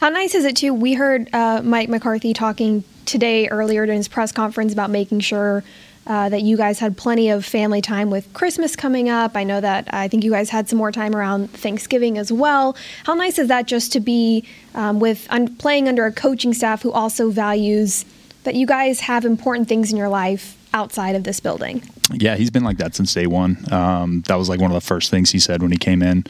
[0.00, 0.74] How nice is it too?
[0.74, 5.64] We heard uh, Mike McCarthy talking today earlier in his press conference about making sure
[6.06, 9.36] uh, that you guys had plenty of family time with Christmas coming up.
[9.36, 12.76] I know that I think you guys had some more time around Thanksgiving as well.
[13.04, 16.82] How nice is that just to be um, with un- playing under a coaching staff
[16.82, 18.04] who also values
[18.42, 21.82] that you guys have important things in your life outside of this building?
[22.12, 23.64] Yeah, he's been like that since day one.
[23.72, 26.24] Um, that was like one of the first things he said when he came in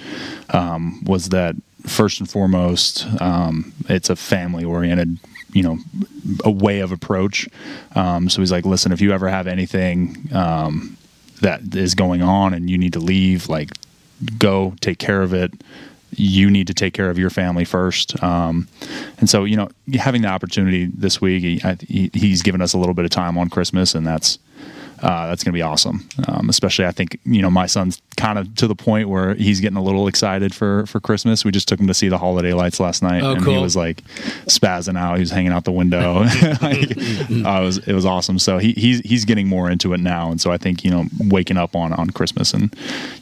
[0.51, 5.19] um, was that first and foremost, um, it's a family oriented,
[5.55, 5.79] you know,
[6.45, 7.49] a way of approach.
[7.95, 10.97] Um, so he's like, listen, if you ever have anything um,
[11.41, 13.71] that is going on and you need to leave, like,
[14.39, 15.53] go take care of it.
[16.17, 18.23] You need to take care of your family first.
[18.23, 18.69] Um,
[19.19, 22.79] and so, you know, having the opportunity this week, he, he, he's given us a
[22.79, 24.39] little bit of time on Christmas, and that's
[25.03, 26.09] uh, that's going to be awesome.
[26.29, 29.61] Um, especially, I think you know my son's kind of to the point where he's
[29.61, 31.45] getting a little excited for for Christmas.
[31.45, 33.55] We just took him to see the holiday lights last night, Oh, and cool.
[33.57, 34.03] he was like
[34.47, 35.15] spazzing out.
[35.17, 36.21] He was hanging out the window.
[36.63, 38.39] like, uh, it was it was awesome.
[38.39, 41.05] So he, he's he's getting more into it now, and so I think you know
[41.21, 42.75] waking up on on Christmas and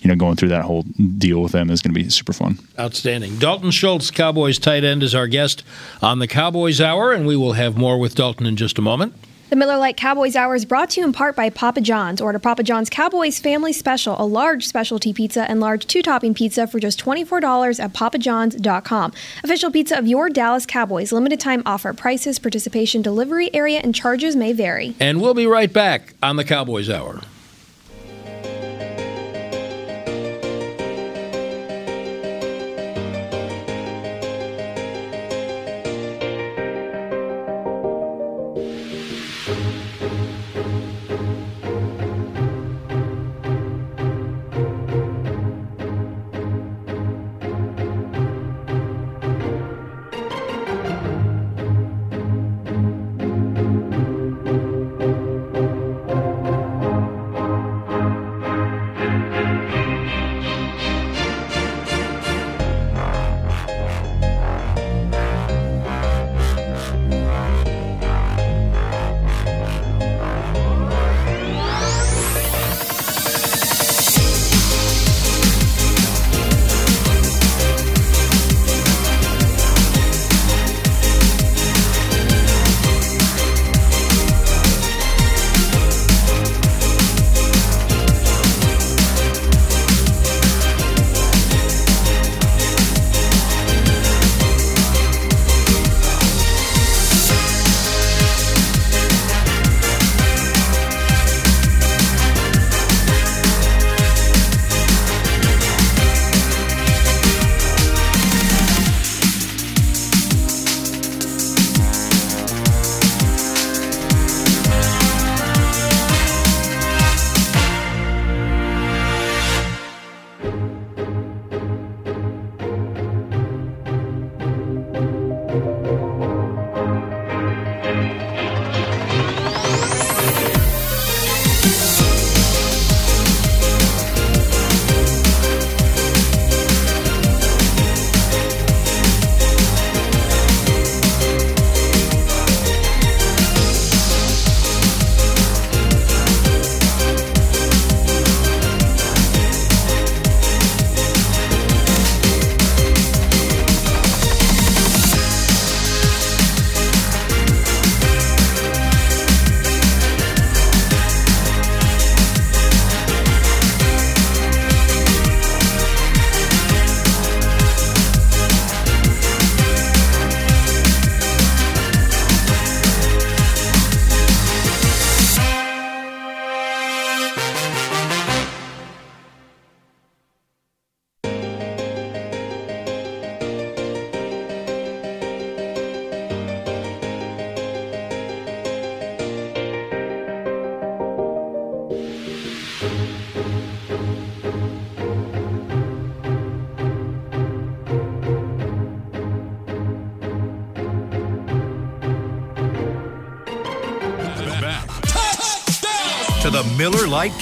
[0.02, 0.82] you know going through that whole
[1.18, 2.58] deal with him is going to be super fun.
[2.78, 3.38] Outstanding.
[3.38, 5.62] Dalton Schultz, Cowboys tight end, is our guest
[6.00, 9.14] on the Cowboys Hour, and we will have more with Dalton in just a moment.
[9.52, 12.22] The Miller Lite Cowboys Hour is brought to you in part by Papa John's.
[12.22, 16.66] Order Papa John's Cowboys Family Special, a large specialty pizza and large two topping pizza
[16.66, 19.12] for just $24 at papajohns.com.
[19.44, 21.12] Official pizza of your Dallas Cowboys.
[21.12, 21.92] Limited time offer.
[21.92, 24.94] Prices, participation, delivery area, and charges may vary.
[24.98, 27.20] And we'll be right back on the Cowboys Hour.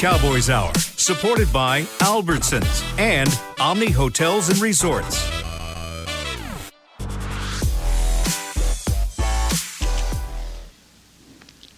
[0.01, 3.29] Cowboys Hour, supported by Albertsons and
[3.61, 5.31] Omni Hotels and Resorts.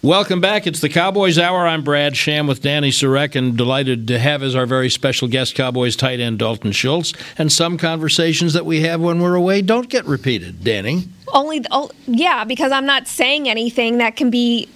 [0.01, 0.65] Welcome back.
[0.65, 1.67] It's the Cowboys Hour.
[1.67, 5.53] I'm Brad Sham with Danny Surek, and delighted to have as our very special guest
[5.55, 7.11] Cowboys tight end Dalton Schultz.
[7.37, 10.63] And some conversations that we have when we're away don't get repeated.
[10.63, 14.69] Danny, Only, oh, yeah, because I'm not saying anything that can be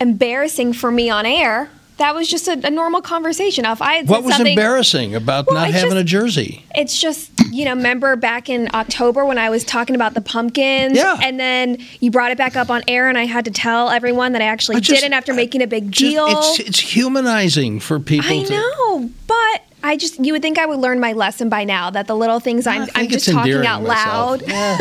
[0.00, 1.70] embarrassing for me on air.
[1.98, 3.64] That was just a, a normal conversation.
[3.64, 6.64] If I what was embarrassing about Well, not having just- a jersey?
[6.74, 10.96] It's just, you know, remember back in October when I was talking about the pumpkins?
[10.96, 11.16] Yeah.
[11.22, 14.32] And then you brought it back up on air, and I had to tell everyone
[14.32, 16.26] that I actually I just- didn't after making a big Just- deal.
[16.28, 18.28] it's, it's humanizing for people.
[18.28, 21.62] I to, know, but I just, you would think I would learn my lesson by
[21.62, 24.42] now that the little things I I'm, I'm just talking out loud.
[24.48, 24.78] Yeah,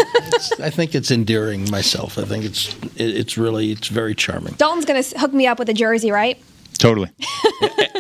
[0.60, 2.18] I think it's endearing myself.
[2.18, 4.54] I think it's it, it's really it's very charming.
[4.54, 6.42] Dalton's going to hook me up with a jersey, right?
[6.84, 7.08] Totally.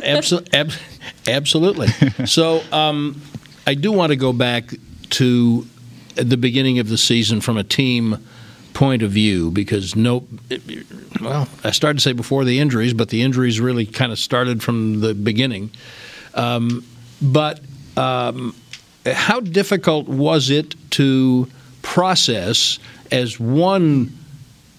[0.04, 0.74] Absol- ab-
[1.26, 1.88] absolutely.
[2.26, 3.22] So um,
[3.66, 4.74] I do want to go back
[5.12, 5.66] to
[6.16, 8.18] the beginning of the season from a team
[8.74, 10.28] point of view because no,
[11.22, 14.62] well, I started to say before the injuries, but the injuries really kind of started
[14.62, 15.72] from the beginning.
[16.34, 16.84] Um,
[17.22, 17.62] but
[17.96, 18.54] um,
[19.06, 21.48] how difficult was it to
[21.84, 22.80] process
[23.12, 24.12] as one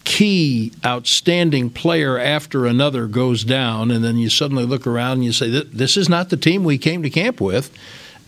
[0.05, 5.33] key outstanding player after another goes down, and then you suddenly look around and you
[5.33, 7.77] say, "This is not the team we came to camp with."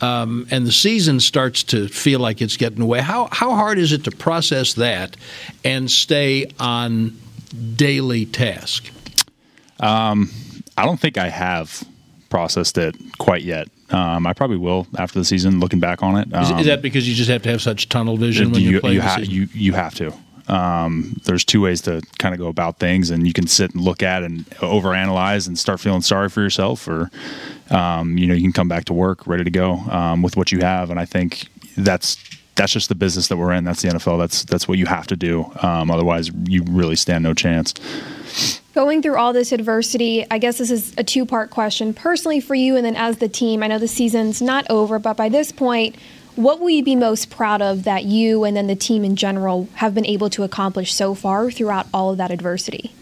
[0.01, 3.01] Um, and the season starts to feel like it's getting away.
[3.01, 5.17] How how hard is it to process that
[5.65, 7.17] and stay on
[7.77, 8.91] daily task?
[9.81, 10.31] Um,
[10.77, 11.85] I don't think I have
[12.29, 13.69] processed it quite yet.
[13.91, 16.33] Um, I probably will after the season, looking back on it.
[16.35, 18.61] Um, is, is, that um, because you just have to have such tunnel vision when
[18.61, 18.95] you, you play?
[18.95, 20.13] You, ha- you, you have to.
[20.49, 23.83] Um, there's two ways to kind of go about things, and you can sit and
[23.83, 27.11] look at and overanalyze and start feeling sorry for yourself, or
[27.71, 30.53] um, you know you can come back to work ready to go um, with what
[30.53, 30.91] you have.
[30.91, 32.17] And I think that's
[32.57, 33.65] that's just the business that we're in.
[33.65, 34.19] That's the NFL.
[34.19, 35.51] That's that's what you have to do.
[35.63, 37.75] Um, otherwise, you really stand no chance.
[38.75, 42.55] Going through all this adversity, I guess this is a two part question personally for
[42.55, 43.63] you, and then as the team.
[43.63, 45.97] I know the season's not over, but by this point,
[46.37, 49.69] what will you be most proud of that you and then the team in general
[49.75, 52.93] have been able to accomplish so far throughout all of that adversity?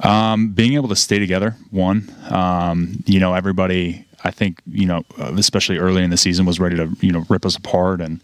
[0.00, 2.12] Um, being able to stay together, one.
[2.28, 6.76] Um, you know, everybody, I think, you know, especially early in the season, was ready
[6.76, 8.00] to, you know, rip us apart.
[8.00, 8.20] And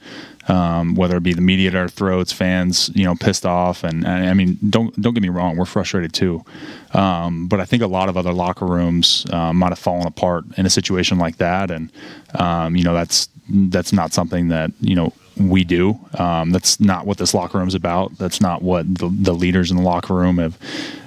[0.48, 3.84] um, whether it be the media at our throats, fans, you know, pissed off.
[3.84, 6.44] And, and I mean, don't don't get me wrong, we're frustrated too.
[6.92, 10.44] Um, but I think a lot of other locker rooms um, might have fallen apart
[10.56, 11.70] in a situation like that.
[11.70, 11.92] And,
[12.34, 15.98] um, you know, that's that's not something that you know we do.
[16.14, 18.16] Um, that's not what this locker room is about.
[18.18, 20.58] That's not what the, the, leaders in the locker room have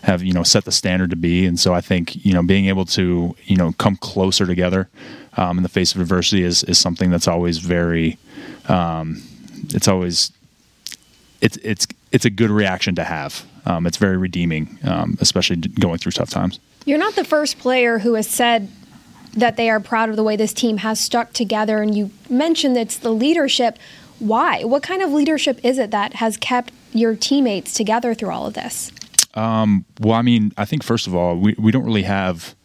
[0.04, 1.46] have you know set the standard to be.
[1.46, 4.90] And so I think you know being able to you know come closer together
[5.38, 8.18] um, in the face of adversity is is something that's always very.
[8.68, 9.22] Um,
[9.70, 10.32] it's always
[11.42, 13.46] it's it's it's a good reaction to have.
[13.66, 16.60] Um, it's very redeeming, um, especially going through tough times.
[16.86, 18.70] You're not the first player who has said
[19.34, 21.82] that they are proud of the way this team has stuck together.
[21.82, 23.78] And you mentioned it's the leadership.
[24.20, 24.64] Why?
[24.64, 28.54] What kind of leadership is it that has kept your teammates together through all of
[28.54, 28.92] this?
[29.34, 32.56] Um, well, I mean, I think first of all, we, we don't really have,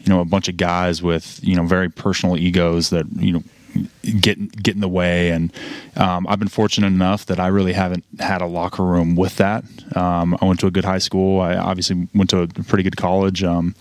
[0.00, 3.42] you know, a bunch of guys with, you know, very personal egos that, you know,
[4.20, 5.30] get get in the way.
[5.30, 5.52] And
[5.96, 9.64] um, I've been fortunate enough that I really haven't had a locker room with that.
[9.96, 11.40] Um, I went to a good high school.
[11.40, 13.42] I obviously went to a pretty good college.
[13.44, 13.74] Um,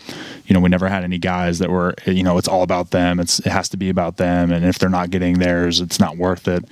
[0.46, 3.20] you know, we never had any guys that were, you know, it's all about them.
[3.20, 6.18] It's it has to be about them, and if they're not getting theirs, it's not
[6.18, 6.66] worth it.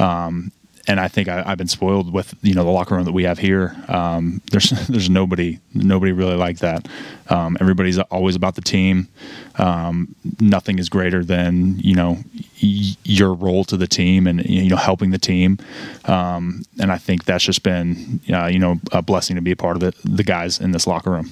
[0.00, 0.52] Um,
[0.88, 3.24] and I think I, have been spoiled with you know the locker room that we
[3.24, 3.76] have here.
[3.88, 6.88] Um, there's there's nobody nobody really like that.
[7.28, 9.08] Um, everybody's always about the team.
[9.56, 12.18] Um, nothing is greater than you know
[12.62, 15.58] y- your role to the team and you know helping the team.
[16.04, 19.56] Um, and I think that's just been uh, you know a blessing to be a
[19.56, 19.94] part of it.
[20.04, 21.30] The guys in this locker room.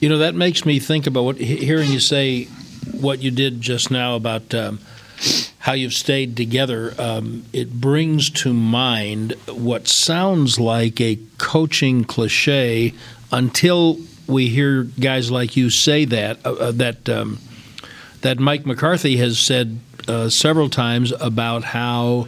[0.00, 2.48] You know that makes me think about what hearing you say
[2.92, 4.80] what you did just now about um,
[5.60, 12.94] how you've stayed together, um, it brings to mind what sounds like a coaching cliche
[13.30, 16.38] until we hear guys like you say that.
[16.46, 17.38] Uh, uh, that um,
[18.22, 22.26] that Mike McCarthy has said uh, several times about how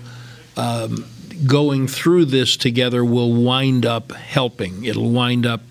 [0.59, 1.07] um,
[1.47, 4.85] going through this together will wind up helping.
[4.85, 5.63] It'll wind up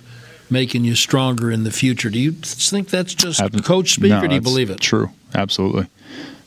[0.50, 2.10] making you stronger in the future.
[2.10, 4.80] Do you think that's just coach speak, no, or do you believe it?
[4.80, 5.88] True, absolutely.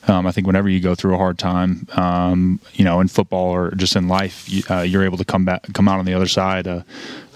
[0.07, 3.49] Um, I think whenever you go through a hard time, um, you know, in football
[3.49, 6.27] or just in life, you, uh, able to come back, come out on the other
[6.27, 6.85] side a,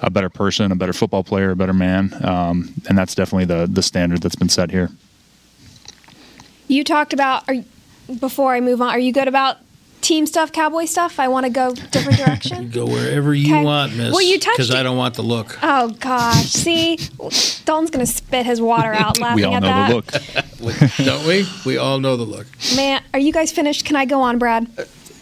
[0.02, 3.68] a better person, a better football player, a better man, um, and that's definitely the
[3.68, 4.90] the standard that's been set here.
[6.68, 7.48] You talked about.
[7.50, 7.56] Are,
[8.20, 9.58] before I move on, are you good about
[10.02, 11.20] team stuff, cowboy stuff?
[11.20, 12.70] I want to go different direction.
[12.70, 13.64] go wherever you okay.
[13.64, 14.12] want, Miss.
[14.12, 15.58] Well, you touched because I don't want the look.
[15.62, 16.98] Oh gosh, see,
[17.66, 20.34] Dalton's gonna spit his water out laughing we all at know that.
[20.58, 21.46] the look, don't we?
[21.66, 22.48] We all know the look.
[22.76, 23.86] Man, are you guys finished?
[23.86, 24.68] Can I go on, Brad?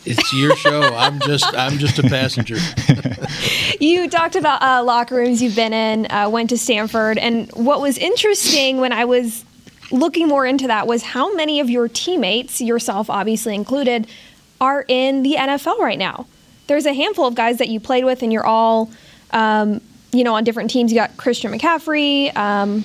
[0.05, 0.81] It's your show.
[0.81, 2.57] I'm just I'm just a passenger.
[3.79, 7.81] you talked about uh, locker rooms you've been in, uh, went to Stanford, and what
[7.81, 9.43] was interesting when I was
[9.91, 14.07] looking more into that was how many of your teammates, yourself obviously included,
[14.59, 16.25] are in the NFL right now.
[16.67, 18.91] There's a handful of guys that you played with, and you're all,
[19.31, 19.81] um,
[20.11, 20.91] you know, on different teams.
[20.91, 22.83] You got Christian McCaffrey, um,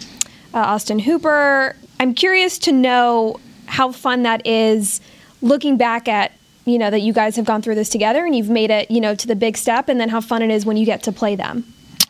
[0.55, 1.77] uh, Austin Hooper.
[1.99, 5.01] I'm curious to know how fun that is
[5.41, 6.33] looking back at
[6.65, 9.01] you know that you guys have gone through this together and you've made it you
[9.01, 11.11] know to the big step and then how fun it is when you get to
[11.11, 11.65] play them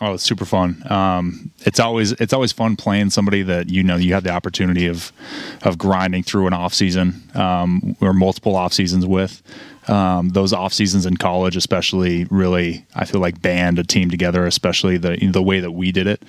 [0.04, 0.82] Oh, it's super fun.
[0.90, 4.88] Um, it's always it's always fun playing somebody that you know you had the opportunity
[4.88, 5.12] of
[5.62, 9.40] of grinding through an off season um, or multiple off seasons with.
[9.88, 14.44] um, those off seasons in college, especially, really I feel like band a team together,
[14.44, 16.20] especially the the way that we did it.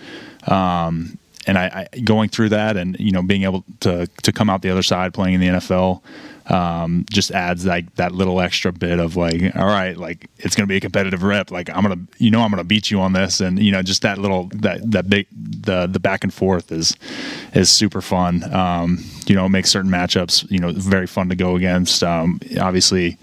[0.48, 1.18] Um,
[1.48, 4.62] and I, I, going through that and you know being able to to come out
[4.62, 6.04] the other side playing in the NFL
[6.48, 10.68] um, just adds like that little extra bit of like all right like it's to
[10.68, 11.52] be a competitive rep.
[11.52, 13.40] Like I'm gonna you know I'm gonna beat you on this.
[13.40, 16.96] And you know just that little that that big the the back and forth is
[17.54, 18.44] is super fun.
[18.54, 22.04] Um, you know makes certain matchups you know very fun to go against.
[22.04, 23.18] Um, obviously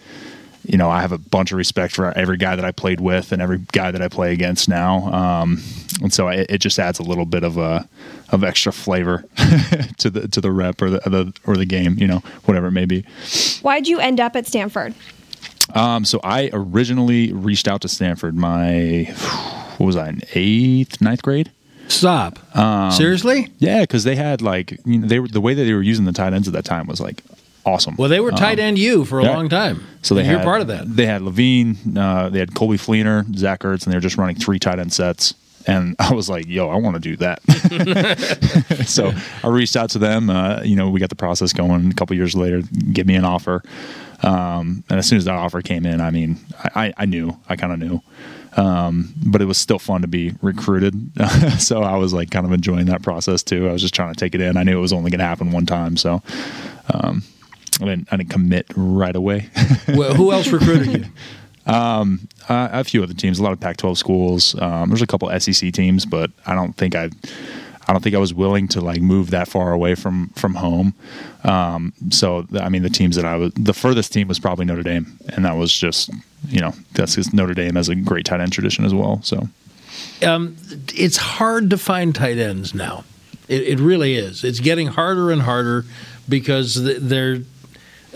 [0.65, 3.33] you know, I have a bunch of respect for every guy that I played with
[3.33, 5.13] and every guy that I play against now.
[5.13, 5.63] Um,
[6.03, 7.89] and so it, it, just adds a little bit of a
[8.31, 9.25] of extra flavor
[9.99, 12.73] to the to the rep or the, the, or the game, you know, whatever it
[12.73, 13.03] may be.
[13.63, 14.95] Why'd you end up at Stanford?
[15.75, 18.37] Um, so I originally reached out to Stanford.
[18.37, 19.05] My
[19.77, 21.51] what was I in eighth, ninth grade?
[21.89, 22.39] Stop.
[22.57, 23.49] Um, Seriously?
[23.59, 26.05] Yeah, because they had like you know, they were the way that they were using
[26.05, 27.23] the tight ends at that time was like
[27.71, 27.97] awesome.
[27.97, 29.37] Well, they were tight um, end you for a yeah.
[29.37, 29.85] long time.
[30.03, 30.95] So they you're part of that.
[30.95, 34.37] They had Levine, uh, they had Coby Fleener, Zach Ertz, and they were just running
[34.37, 35.35] three tight end sets.
[35.67, 37.43] And I was like, "Yo, I want to do that."
[38.87, 39.13] so
[39.45, 40.31] I reached out to them.
[40.31, 41.91] Uh, you know, we got the process going.
[41.91, 42.63] A couple years later,
[42.93, 43.63] give me an offer.
[44.23, 46.39] Um, and as soon as that offer came in, I mean,
[46.75, 48.03] I, I knew, I kind of knew.
[48.57, 50.95] Um, but it was still fun to be recruited.
[51.59, 53.69] so I was like kind of enjoying that process too.
[53.69, 54.57] I was just trying to take it in.
[54.57, 55.97] I knew it was only going to happen one time.
[55.97, 56.23] So,
[56.93, 57.23] um,
[57.81, 59.51] I didn't, I didn't commit right away.
[59.89, 61.05] well, who else recruited you?
[61.67, 64.61] Um, uh, a few other teams, a lot of Pac-12 schools.
[64.61, 67.11] Um, there's a couple SEC teams, but I don't think I,
[67.87, 70.95] I don't think I was willing to like move that far away from from home.
[71.45, 74.83] Um, so I mean, the teams that I was, the furthest team was probably Notre
[74.83, 76.11] Dame, and that was just
[76.49, 79.21] you know that's because Notre Dame has a great tight end tradition as well.
[79.23, 79.49] So,
[80.27, 80.57] um,
[80.95, 83.05] it's hard to find tight ends now.
[83.49, 84.45] It, it really is.
[84.45, 85.85] It's getting harder and harder
[86.29, 87.43] because they're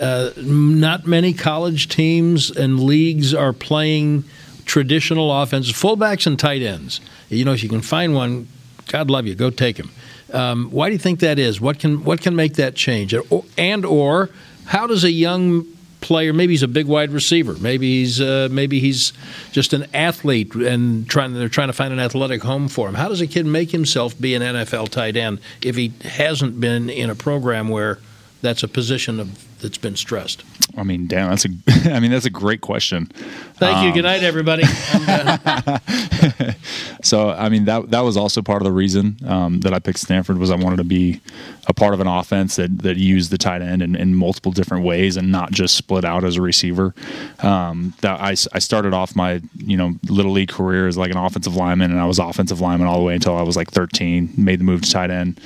[0.01, 4.25] uh, not many college teams and leagues are playing
[4.65, 7.01] traditional offense, fullbacks and tight ends.
[7.29, 8.49] You know, if you can find one,
[8.89, 9.91] God love you, go take him.
[10.33, 11.61] Um, why do you think that is?
[11.61, 13.15] What can what can make that change?
[13.57, 14.31] And or
[14.67, 15.67] how does a young
[16.01, 19.13] player, maybe he's a big wide receiver, maybe he's uh, maybe he's
[19.53, 22.95] just an athlete, and trying they're trying to find an athletic home for him.
[22.95, 26.91] How does a kid make himself be an NFL tight end if he hasn't been
[26.91, 27.99] in a program where
[28.45, 30.45] that's a position of that's been stressed?
[30.77, 31.49] I mean, damn, that's a.
[31.95, 33.07] I mean, that's a great question.
[33.55, 33.95] Thank um, you.
[33.95, 34.65] Good night, everybody.
[37.03, 40.01] so, I mean, that that was also part of the reason um, that I picked
[40.01, 41.21] Stanford was I wanted to be
[41.67, 44.85] a part of an offense that that used the tight end in, in multiple different
[44.85, 46.95] ways and not just split out as a receiver.
[47.41, 51.17] Um, that I, I started off my you know little league career as like an
[51.17, 54.35] offensive lineman, and I was offensive lineman all the way until I was like 13.
[54.37, 55.41] Made the move to tight end.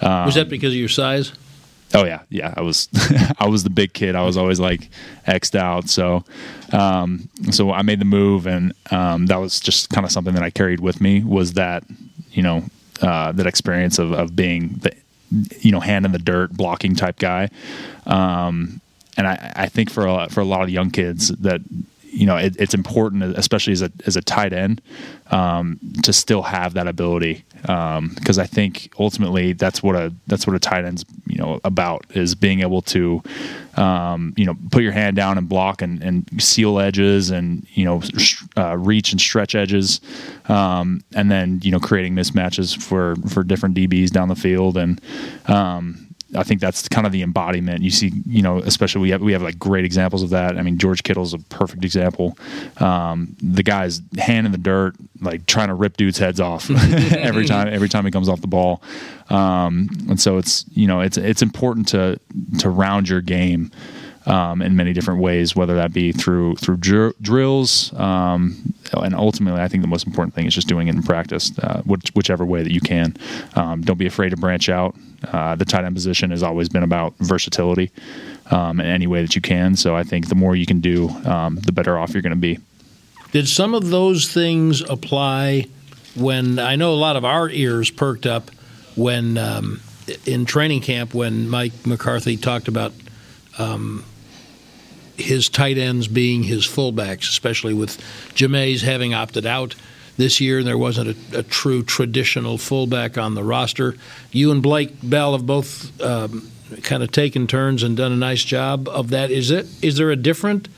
[0.00, 1.32] was that because of your size?
[1.94, 2.52] Oh yeah, yeah.
[2.56, 2.88] I was
[3.38, 4.16] I was the big kid.
[4.16, 4.90] I was always like
[5.26, 5.88] xed out.
[5.88, 6.24] So
[6.72, 10.42] um, so I made the move, and um, that was just kind of something that
[10.42, 11.22] I carried with me.
[11.22, 11.84] Was that
[12.32, 12.64] you know
[13.00, 14.92] uh, that experience of of being the
[15.60, 17.48] you know hand in the dirt blocking type guy.
[18.06, 18.80] Um,
[19.16, 21.60] and I, I think for a, for a lot of young kids that
[22.02, 24.80] you know it, it's important, especially as a as a tight end,
[25.30, 30.46] um, to still have that ability because um, I think ultimately that's what a that's
[30.46, 31.04] what a tight end's
[31.34, 33.20] you know about is being able to
[33.76, 37.84] um, you know put your hand down and block and, and seal edges and you
[37.84, 38.00] know
[38.56, 40.00] uh, reach and stretch edges
[40.48, 45.00] um, and then you know creating mismatches for for different DBs down the field and
[45.48, 46.04] um,
[46.36, 47.82] I think that's kind of the embodiment.
[47.82, 50.56] You see, you know, especially we have we have like great examples of that.
[50.56, 52.36] I mean, George Kittle's a perfect example.
[52.78, 56.70] Um, the guy's hand in the dirt, like trying to rip dudes' heads off
[57.12, 58.82] every time every time he comes off the ball.
[59.30, 62.20] Um, and so it's you know it's it's important to
[62.58, 63.70] to round your game
[64.26, 69.60] um, in many different ways, whether that be through through dr- drills, um, and ultimately,
[69.60, 72.44] I think the most important thing is just doing it in practice, uh, which, whichever
[72.44, 73.16] way that you can.
[73.54, 74.94] Um, don't be afraid to branch out.
[75.32, 77.90] Uh, the tight end position has always been about versatility
[78.50, 79.76] um, in any way that you can.
[79.76, 82.36] So I think the more you can do, um, the better off you're going to
[82.36, 82.58] be.
[83.32, 85.66] Did some of those things apply
[86.14, 88.50] when I know a lot of our ears perked up
[88.96, 89.80] when um,
[90.26, 92.92] in training camp when Mike McCarthy talked about
[93.58, 94.04] um,
[95.16, 97.98] his tight ends being his fullbacks, especially with
[98.34, 99.74] Jamize having opted out
[100.16, 100.58] this year.
[100.58, 103.96] And there wasn't a, a true traditional fullback on the roster.
[104.32, 106.50] You and Blake Bell have both um,
[106.82, 109.30] kind of taken turns and done a nice job of that.
[109.30, 109.66] Is it?
[109.82, 110.68] Is there a different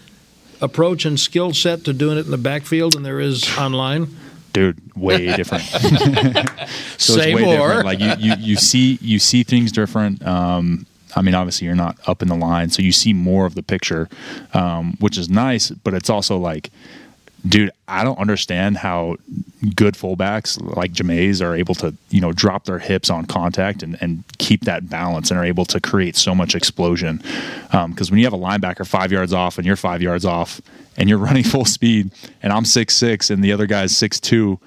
[0.61, 4.15] approach and skill set to doing it in the backfield than there is online?
[4.57, 5.65] Dude, way different.
[6.97, 7.43] so Say more.
[7.43, 7.85] Different.
[7.85, 10.27] Like you, you, you see, you see things different.
[10.27, 13.55] Um, I mean, obviously you're not up in the line, so you see more of
[13.55, 14.09] the picture,
[14.55, 15.69] um, which is nice.
[15.71, 16.71] But it's also like,
[17.47, 19.17] dude, I don't understand how
[19.75, 23.97] good fullbacks like Jamize are able to, you know, drop their hips on contact and,
[24.01, 27.19] and keep that balance and are able to create so much explosion.
[27.71, 30.61] Because um, when you have a linebacker five yards off and you're five yards off
[30.97, 32.11] and you're running full speed
[32.43, 34.59] and I'm six six and the other guy's six two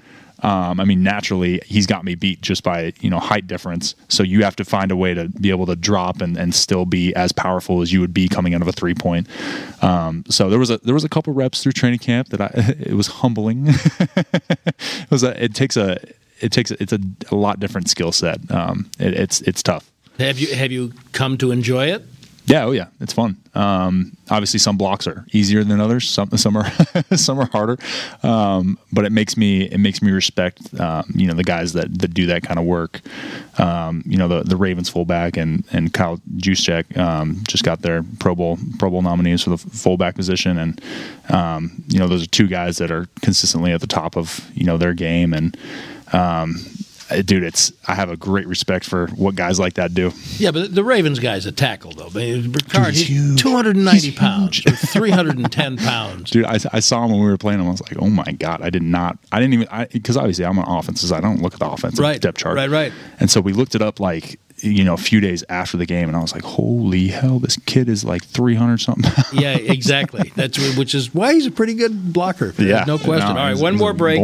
[0.42, 3.96] um, I mean, naturally, he's got me beat just by you know height difference.
[4.08, 6.86] So you have to find a way to be able to drop and, and still
[6.86, 9.28] be as powerful as you would be coming out of a three point.
[9.84, 12.52] Um, so there was a there was a couple reps through training camp that I
[12.80, 13.66] it was humbling.
[13.68, 16.00] it was a, it takes a
[16.40, 17.00] it takes a, it's a,
[17.32, 18.40] a lot different skill set.
[18.52, 19.92] Um, it, it's it's tough.
[20.20, 22.06] Have you have you come to enjoy it?
[22.50, 23.38] Yeah, oh yeah, it's fun.
[23.54, 26.10] Um, obviously, some blocks are easier than others.
[26.10, 26.66] Some some are
[27.16, 27.78] some are harder,
[28.24, 32.00] um, but it makes me it makes me respect um, you know the guys that,
[32.00, 33.02] that do that kind of work.
[33.60, 38.04] Um, you know the the Ravens fullback and and Kyle Juszczyk um, just got their
[38.20, 40.82] Pro Bowl Pro Bowl nominees for the fullback position, and
[41.30, 44.64] um, you know those are two guys that are consistently at the top of you
[44.64, 45.56] know their game and
[46.14, 46.48] uh,
[47.10, 50.12] dude, it's I have a great respect for what guys like that do.
[50.38, 52.08] Yeah, but the Ravens guy's a tackle though.
[52.08, 56.32] Uh, Ricard, he's, he's 290 he's pounds, 310 pounds.
[56.32, 57.68] Dude, I, I, saw him when we were playing him.
[57.68, 60.60] I was like, oh my god, I did not, I didn't even, because obviously I'm
[60.60, 61.12] on offenses.
[61.12, 62.56] I don't look at the offensive right, depth chart.
[62.56, 62.94] Right, right.
[63.20, 66.08] And so we looked it up like you know, a few days after the game,
[66.08, 70.32] and I was like, "Holy hell, this kid is like 300 something." yeah, exactly.
[70.36, 72.54] That's which is why he's a pretty good blocker.
[72.58, 73.36] Yeah, no question.
[73.36, 74.20] No, All right, one more break,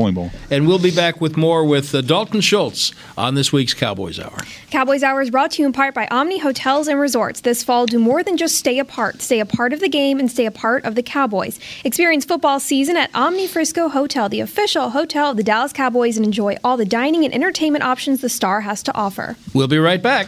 [0.49, 4.37] and we'll be back with more with uh, Dalton Schultz on this week's Cowboys Hour.
[4.71, 7.41] Cowboys Hour is brought to you in part by Omni Hotels and Resorts.
[7.41, 9.21] This fall, do more than just stay apart.
[9.21, 11.59] Stay a part of the game and stay a part of the Cowboys.
[11.83, 16.25] Experience football season at Omni Frisco Hotel, the official hotel of the Dallas Cowboys, and
[16.25, 19.37] enjoy all the dining and entertainment options the Star has to offer.
[19.53, 20.24] We'll be right back.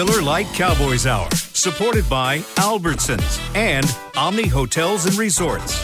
[0.00, 3.84] Miller Lite Cowboys Hour, supported by Albertsons and
[4.16, 5.78] Omni Hotels and Resorts.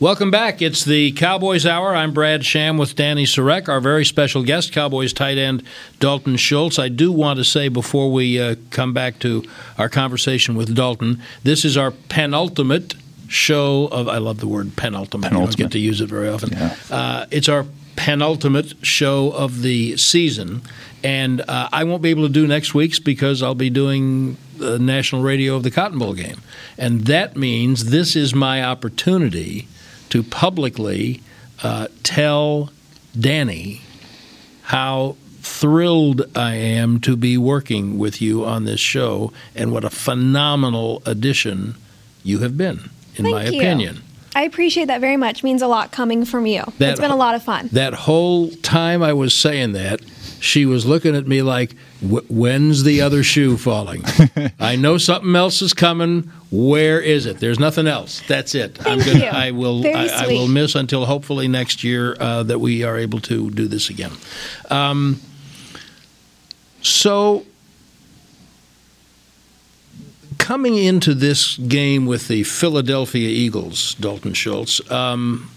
[0.00, 0.60] Welcome back.
[0.60, 1.94] It's the Cowboys Hour.
[1.94, 5.62] I'm Brad Sham with Danny Sarek, our very special guest, Cowboys tight end
[6.00, 6.80] Dalton Schultz.
[6.80, 9.44] I do want to say before we uh, come back to
[9.78, 12.94] our conversation with Dalton, this is our penultimate
[13.28, 14.08] show of.
[14.08, 15.30] I love the word penultimate.
[15.30, 15.58] penultimate.
[15.58, 16.50] You don't get to use it very often.
[16.50, 16.74] Yeah.
[16.90, 17.66] Uh, it's our
[18.04, 20.60] penultimate show of the season,
[21.02, 24.78] and uh, I won't be able to do next week's because I'll be doing the
[24.78, 26.42] national radio of the Cotton Bowl game,
[26.76, 29.68] and that means this is my opportunity
[30.10, 31.22] to publicly
[31.62, 32.70] uh, tell
[33.18, 33.80] Danny
[34.64, 39.88] how thrilled I am to be working with you on this show and what a
[39.88, 41.76] phenomenal addition
[42.22, 43.58] you have been, in Thank my you.
[43.60, 44.02] opinion.
[44.34, 45.38] I appreciate that very much.
[45.38, 46.64] It means a lot coming from you.
[46.78, 47.68] That, it's been a lot of fun.
[47.72, 50.00] That whole time I was saying that,
[50.40, 54.04] she was looking at me like, "When's the other shoe falling?"
[54.60, 56.30] I know something else is coming.
[56.50, 57.38] Where is it?
[57.38, 58.22] There's nothing else.
[58.28, 58.76] That's it.
[58.76, 59.24] Thank I'm gonna.
[59.24, 59.30] You.
[59.30, 59.86] I will.
[59.86, 63.66] I, I, will miss until hopefully next year uh, that we are able to do
[63.66, 64.12] this again.
[64.70, 65.20] Um,
[66.82, 67.46] so
[70.44, 75.50] coming into this game with the Philadelphia Eagles, Dalton Schultz, um,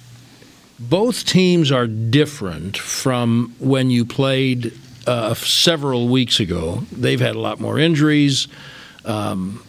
[0.79, 4.71] both teams are different from when you played
[5.05, 6.83] uh, several weeks ago.
[6.89, 8.47] They've had a lot more injuries.
[9.03, 9.61] Um,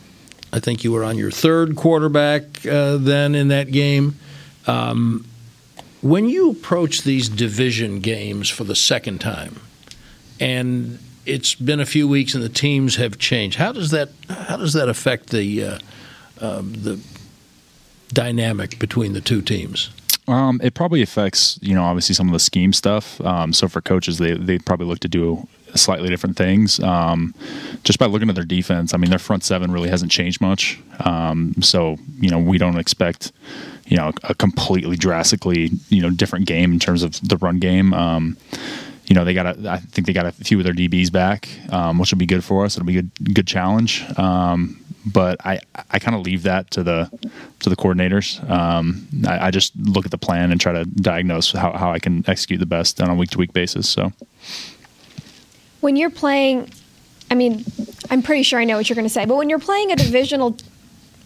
[0.52, 4.14] I think you were on your third quarterback uh, then in that game.
[4.68, 5.26] Um,
[6.00, 9.60] when you approach these division games for the second time,
[10.38, 14.56] and it's been a few weeks and the teams have changed, how does that how
[14.56, 15.78] does that affect the uh,
[16.40, 17.00] um, the
[18.12, 19.90] dynamic between the two teams?
[20.26, 23.18] Um, it probably affects, you know, obviously some of the scheme stuff.
[23.22, 26.80] Um, so for coaches, they they probably look to do slightly different things.
[26.80, 27.34] Um,
[27.84, 30.78] just by looking at their defense, I mean, their front seven really hasn't changed much.
[31.00, 33.32] Um, so you know, we don't expect,
[33.86, 37.94] you know, a completely drastically, you know, different game in terms of the run game.
[37.94, 38.36] Um,
[39.08, 41.48] you know, they got a, I think they got a few of their DBs back,
[41.72, 42.76] um, which will be good for us.
[42.76, 44.04] It'll be a good, good challenge.
[44.18, 47.10] Um, but I, I kind of leave that to the
[47.60, 48.48] to the coordinators.
[48.48, 51.98] Um, I, I, just look at the plan and try to diagnose how, how I
[51.98, 53.88] can execute the best on a week to week basis.
[53.88, 54.12] So,
[55.80, 56.70] when you're playing,
[57.30, 57.64] I mean,
[58.10, 59.96] I'm pretty sure I know what you're going to say, but when you're playing a
[59.96, 60.56] divisional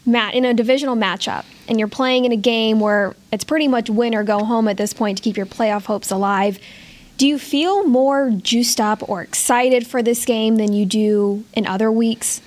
[0.07, 3.89] mat in a divisional matchup and you're playing in a game where it's pretty much
[3.89, 6.59] win or go home at this point to keep your playoff hopes alive.
[7.23, 11.69] Do you feel more juiced up or excited for this game than you do in
[11.69, 12.41] other weeks?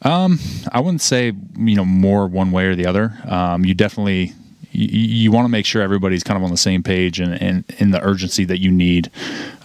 [0.00, 0.38] Um,
[0.72, 3.18] I wouldn't say you know more one way or the other.
[3.26, 4.32] Um, you definitely
[4.72, 7.64] you, you want to make sure everybody's kind of on the same page and, and
[7.76, 9.10] in the urgency that you need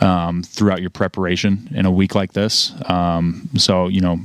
[0.02, 2.74] um, throughout your preparation in a week like this.
[2.90, 4.20] Um, so you know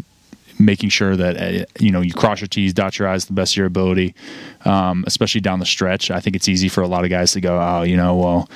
[0.59, 3.53] making sure that uh, you know you cross your T's, dot your I's the best
[3.53, 4.15] of your ability,
[4.65, 6.11] um, especially down the stretch.
[6.11, 8.49] I think it's easy for a lot of guys to go, oh, you know, well,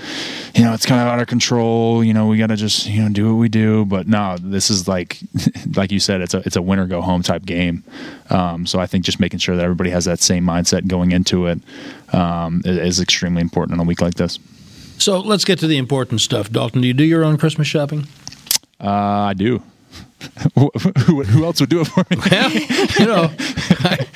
[0.54, 2.02] you know, it's kind of out of control.
[2.02, 3.84] You know, we got to just you know do what we do.
[3.84, 5.18] But no, this is like,
[5.76, 7.84] like you said, it's a it's a win or go home type game.
[8.30, 11.46] Um, so I think just making sure that everybody has that same mindset going into
[11.46, 11.60] it
[12.12, 14.38] um, is extremely important in a week like this.
[14.98, 16.50] So let's get to the important stuff.
[16.50, 18.06] Dalton, do you do your own Christmas shopping?
[18.80, 19.62] Uh, I do.
[20.54, 20.70] who,
[21.22, 22.16] who, else would do it for me?
[22.30, 22.50] Well,
[22.98, 23.30] you know,
[23.84, 24.06] I,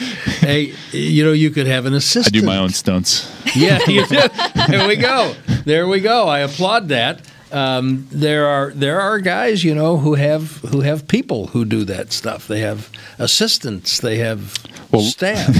[0.40, 2.36] hey, you know, you could have an assistant.
[2.36, 3.30] I do my own stunts.
[3.54, 4.20] Yeah, you do.
[4.68, 5.34] There we go.
[5.64, 6.28] There we go.
[6.28, 7.20] I applaud that.
[7.52, 11.84] Um, there are there are guys, you know, who have who have people who do
[11.84, 12.48] that stuff.
[12.48, 14.00] They have assistants.
[14.00, 14.58] They have
[14.90, 15.54] well, staff.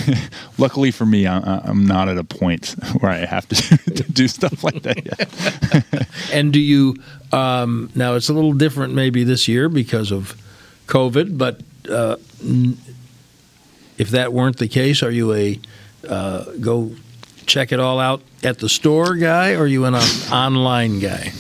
[0.59, 2.71] luckily for me, I, am not at a point
[3.01, 3.55] where I have to,
[3.95, 6.09] to do stuff like that yet.
[6.33, 6.97] and do you
[7.33, 8.15] um, now?
[8.15, 10.41] It's a little different maybe this year because of
[10.87, 12.17] COVID, but uh,
[13.99, 15.61] if that weren't the case, are you a
[16.09, 16.93] uh, go
[17.47, 21.33] check it all out at the store guy, or are you an online guy?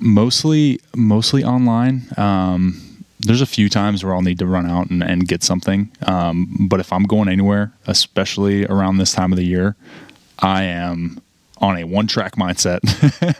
[0.00, 2.06] Mostly, mostly online.
[2.16, 5.90] Um, there's a few times where I'll need to run out and, and get something.
[6.06, 9.76] Um, but if I'm going anywhere, especially around this time of the year,
[10.38, 11.20] I am
[11.60, 12.80] on a one track mindset.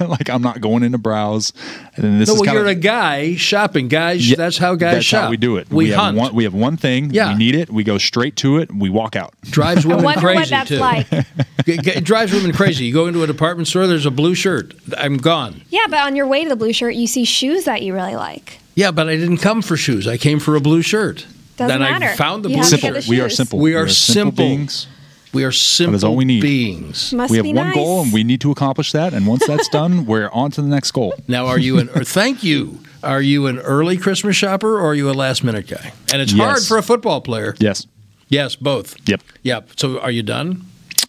[0.09, 1.53] like I'm not going into browse.
[1.97, 3.89] And this no, is well, you're of, a guy shopping.
[3.89, 5.25] Guys, yeah, that's how guys that's shop.
[5.25, 5.69] How we do it.
[5.71, 6.17] We, we hunt.
[6.17, 7.11] Have one, we have one thing.
[7.11, 7.33] Yeah.
[7.33, 7.71] We need it.
[7.71, 8.73] We go straight to it.
[8.73, 9.35] We walk out.
[9.45, 10.77] Drives women I crazy what that's too.
[10.77, 11.07] Like.
[11.67, 12.85] it drives women crazy.
[12.85, 13.87] You go into a department store.
[13.87, 14.75] There's a blue shirt.
[14.97, 15.63] I'm gone.
[15.71, 18.17] Yeah, but on your way to the blue shirt, you see shoes that you really
[18.17, 18.59] like.
[18.75, 20.07] Yeah, but I didn't come for shoes.
[20.07, 21.27] I came for a blue shirt.
[21.57, 22.13] Doesn't then matter.
[22.13, 23.01] I found the you blue simple.
[23.01, 23.09] shirt.
[23.09, 23.59] We are simple.
[23.59, 24.15] We are, we are simple.
[24.15, 24.87] simple beings.
[25.33, 26.43] We are simple all we need.
[26.43, 27.13] beings.
[27.13, 27.77] Must we have be one nice.
[27.77, 29.15] goal and we need to accomplish that.
[29.15, 31.15] And once that's done, we're on to the next goal.
[31.29, 31.89] Now, are you an?
[31.95, 32.81] or thank you.
[33.03, 35.93] Are you an early Christmas shopper or are you a last minute guy?
[36.13, 37.55] And it's hard for a football player.
[37.59, 37.87] Yes.
[38.29, 38.97] Yes, both.
[39.09, 39.23] Yep.
[39.43, 39.71] Yep.
[39.77, 40.65] So, are you done?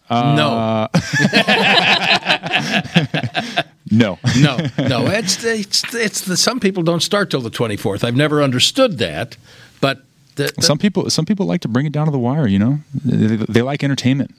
[0.10, 0.88] Uh, no,
[3.92, 4.20] No.
[4.38, 4.58] no,
[4.88, 5.06] no.
[5.08, 8.04] It's it's it's the, some people don't start till the twenty fourth.
[8.04, 9.38] I've never understood that, but
[10.36, 12.48] the, the- some people some people like to bring it down to the wire.
[12.48, 14.34] You know, they, they like entertainment.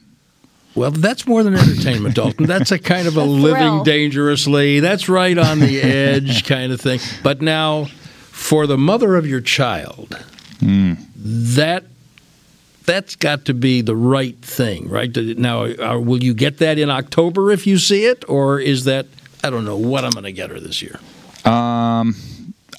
[0.75, 2.47] well, that's more than entertainment, Dalton.
[2.47, 4.81] That's a kind of a, living dangerously.
[4.81, 7.01] That's right on the edge kind of thing.
[7.23, 7.87] But now,
[8.31, 10.17] for the mother of your child,
[10.61, 11.85] that
[12.85, 15.15] that's got to be the right thing, right?
[15.15, 19.07] Now, uh, will you get that in October if you see it, or is that
[19.45, 20.99] I don't know what I'm going to get her this year?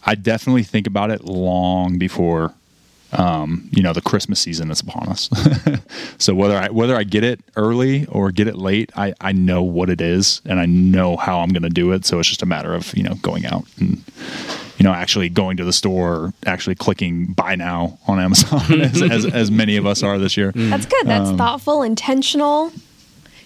[0.06, 2.54] I definitely think about it long before,
[3.20, 5.30] um, you know, the Christmas season is upon us.
[6.18, 9.62] so whether I whether I get it early or get it late, I, I know
[9.64, 12.06] what it is and I know how I'm going to do it.
[12.06, 14.04] So it's just a matter of you know going out and
[14.78, 19.26] you know actually going to the store, actually clicking buy now on Amazon, as, as,
[19.26, 20.52] as many of us are this year.
[20.56, 21.08] That's good.
[21.08, 22.72] That's Um, thoughtful, intentional.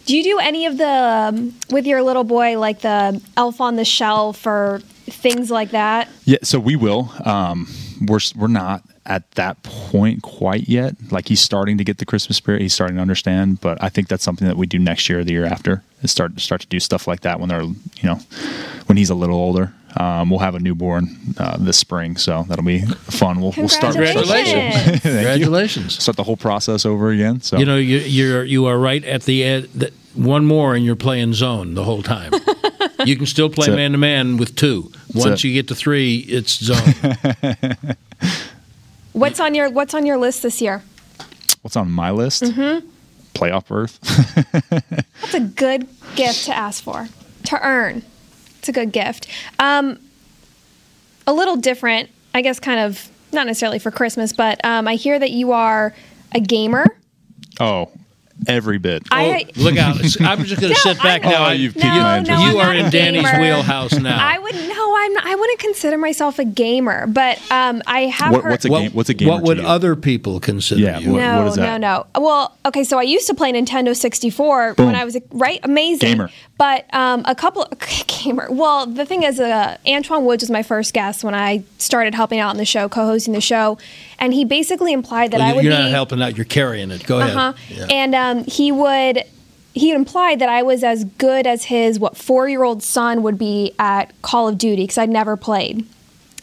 [0.05, 3.75] Do you do any of the um, with your little boy, like the Elf on
[3.75, 6.07] the Shelf or things like that?
[6.23, 7.11] Yeah, so we will.
[7.25, 7.67] Um,
[8.01, 10.95] we're we're not at that point quite yet.
[11.11, 12.61] Like he's starting to get the Christmas spirit.
[12.61, 13.61] He's starting to understand.
[13.61, 15.83] But I think that's something that we do next year or the year after.
[16.01, 18.19] Is start start to do stuff like that when they're you know
[18.85, 19.73] when he's a little older.
[19.99, 21.07] Um, we'll have a newborn
[21.39, 23.41] uh, this spring, so that'll be fun.
[23.41, 24.75] We'll, we'll start Congratulations.
[24.85, 25.11] Thank you.
[25.11, 26.03] Congratulations.
[26.03, 27.41] start the whole process over again.
[27.41, 29.69] So You know, you, you're you are right at the end.
[29.73, 32.31] The, one more, and you're playing zone the whole time.
[33.05, 34.91] you can still play man to man with two.
[35.17, 35.47] Once it.
[35.47, 36.93] you get to three, it's zone.
[39.13, 40.83] What's on your What's on your list this year?
[41.67, 42.43] what's on my list?
[42.43, 42.87] Mm-hmm.
[43.33, 43.99] Playoff berth.
[45.21, 47.09] That's a good gift to ask for,
[47.45, 48.03] to earn.
[48.59, 49.27] It's a good gift.
[49.59, 49.99] Um,
[51.25, 55.19] a little different, I guess, kind of not necessarily for Christmas, but um, I hear
[55.19, 55.93] that you are
[56.33, 56.85] a gamer.
[57.59, 57.91] oh,
[58.47, 59.03] every bit.
[59.11, 59.95] I oh, look out!
[59.97, 61.47] I'm just going to No, sit back I'm- now.
[61.49, 63.41] Oh, you've No, piqued my no, you are in Danny's gamer.
[63.41, 64.17] wheelhouse now.
[64.19, 68.33] I would no, I'm not, I wouldn't consider myself a gamer, but um, I have
[68.33, 68.51] What- heard.
[68.51, 68.91] what's a What- game?
[68.91, 69.67] What's a gamer What would to you?
[69.67, 71.13] other people consider Yeah, you?
[71.13, 71.79] what- no, is that?
[71.79, 72.21] no, no.
[72.21, 74.85] Well, okay, so I used to play Nintendo 64 Boom.
[74.87, 76.09] when I was a, right amazing.
[76.09, 76.29] Gamer.
[76.57, 77.67] But um, a couple
[78.07, 78.47] gamer.
[78.51, 82.39] Well, the thing is, uh, Antwaun Woods was my first guest when I started helping
[82.39, 83.77] out on the show, co-hosting the show,
[84.19, 86.35] and he basically implied that I would you're be not helping out.
[86.35, 87.05] You're carrying it.
[87.05, 87.53] Go uh-huh.
[87.69, 87.89] ahead.
[87.89, 87.95] Yeah.
[87.95, 89.23] And um, Um, he would
[89.73, 93.37] he implied that I was as good as his what four year old son would
[93.37, 95.85] be at Call of Duty because I'd never played.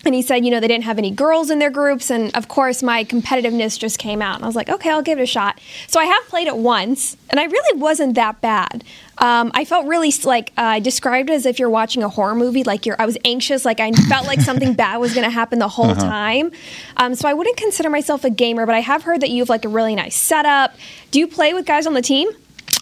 [0.05, 2.49] And he said, you know, they didn't have any girls in their groups, and of
[2.49, 4.37] course, my competitiveness just came out.
[4.37, 5.61] And I was like, okay, I'll give it a shot.
[5.87, 8.85] So I have played it once, and I really wasn't that bad.
[9.19, 12.35] Um, I felt really like uh, I described it as if you're watching a horror
[12.35, 12.65] movie.
[12.65, 13.65] Like you're, I was anxious.
[13.65, 16.51] Like I felt like something bad was going to happen the whole time.
[16.97, 19.49] Um, so I wouldn't consider myself a gamer, but I have heard that you have
[19.49, 20.75] like a really nice setup.
[21.11, 22.29] Do you play with guys on the team?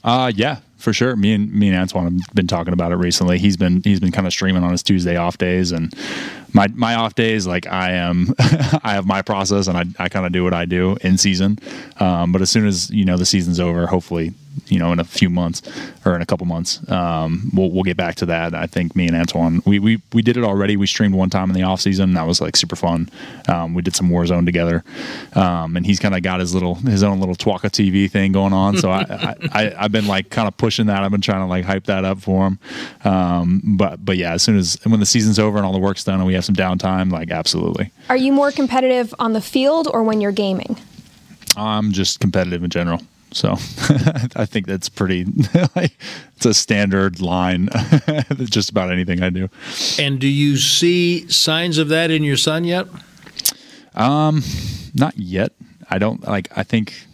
[0.04, 1.14] Uh yeah, for sure.
[1.14, 3.38] Me and me and Antwaun have been talking about it recently.
[3.38, 5.94] He's been he's been kind of streaming on his Tuesday off days, and
[6.52, 10.26] my my off days like I am I have my process and I I kind
[10.26, 11.58] of do what I do in season.
[11.98, 14.34] Um, but as soon as you know the season's over, hopefully
[14.66, 15.62] you know in a few months
[16.04, 18.54] or in a couple months, um, we'll we'll get back to that.
[18.54, 20.76] I think me and Antwaun we we we did it already.
[20.76, 22.14] We streamed one time in the off season.
[22.14, 23.08] That was like super fun.
[23.48, 24.84] Um, we did some Warzone together,
[25.34, 28.52] um, and he's kind of got his little his own little Twaka TV thing going
[28.52, 28.76] on.
[28.76, 31.02] So I, I, I I've been like kind of pushing that.
[31.02, 32.58] I've been trying to like hype that up for him.
[33.04, 36.04] Um, but but yeah, as soon as when the season's over and all the work's
[36.04, 37.90] done and we have some downtime, like absolutely.
[38.08, 40.76] Are you more competitive on the field or when you're gaming?
[41.56, 43.00] I'm just competitive in general.
[43.32, 43.52] So
[44.36, 45.24] I think that's pretty
[45.76, 45.96] like
[46.36, 47.68] it's a standard line.
[48.44, 49.48] just about anything I do.
[49.98, 52.86] And do you see signs of that in your son yet?
[53.94, 54.42] Um,
[54.94, 55.52] not yet.
[55.90, 56.48] I don't like.
[56.56, 57.06] I think.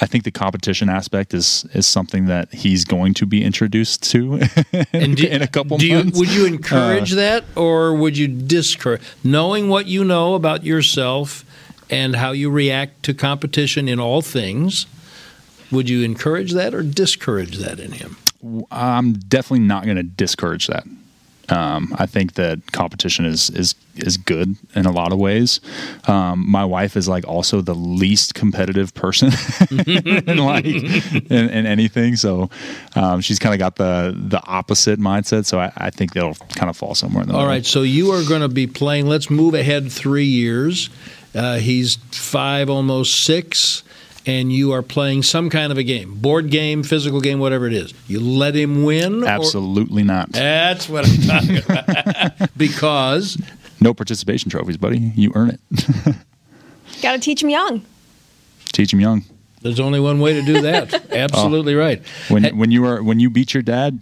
[0.00, 4.40] I think the competition aspect is is something that he's going to be introduced to
[4.92, 6.16] And do, in a couple do months.
[6.16, 9.02] Uh, would you encourage that, or would you discourage?
[9.22, 11.44] Knowing what you know about yourself
[11.90, 14.86] and how you react to competition in all things,
[15.70, 18.16] would you encourage that or discourage that in him?
[18.70, 20.84] I'm definitely not going to discourage that.
[21.48, 25.60] Um, I think that competition is is is good in a lot of ways.
[26.08, 29.30] Um, my wife is like also the least competitive person
[29.70, 32.50] in like in, in anything, so
[32.96, 35.44] um, she's kind of got the the opposite mindset.
[35.44, 37.52] So I, I think they'll kind of fall somewhere in the All middle.
[37.52, 39.06] right, so you are going to be playing.
[39.06, 40.88] Let's move ahead three years.
[41.34, 43.82] Uh, he's five, almost six,
[44.26, 47.72] and you are playing some kind of a game, board game, physical game, whatever it
[47.74, 49.22] is, you let him win?
[49.22, 50.32] or- Absolutely not.
[50.32, 52.50] That's what I'm talking about.
[52.56, 53.36] because
[53.80, 54.98] No participation trophies, buddy.
[54.98, 55.60] You earn it.
[57.02, 57.84] Got to teach them young.
[58.72, 59.24] Teach them young.
[59.62, 61.10] there's only one way to do that.
[61.12, 62.00] Absolutely right.
[62.04, 64.00] Oh, when when you are when you beat your dad,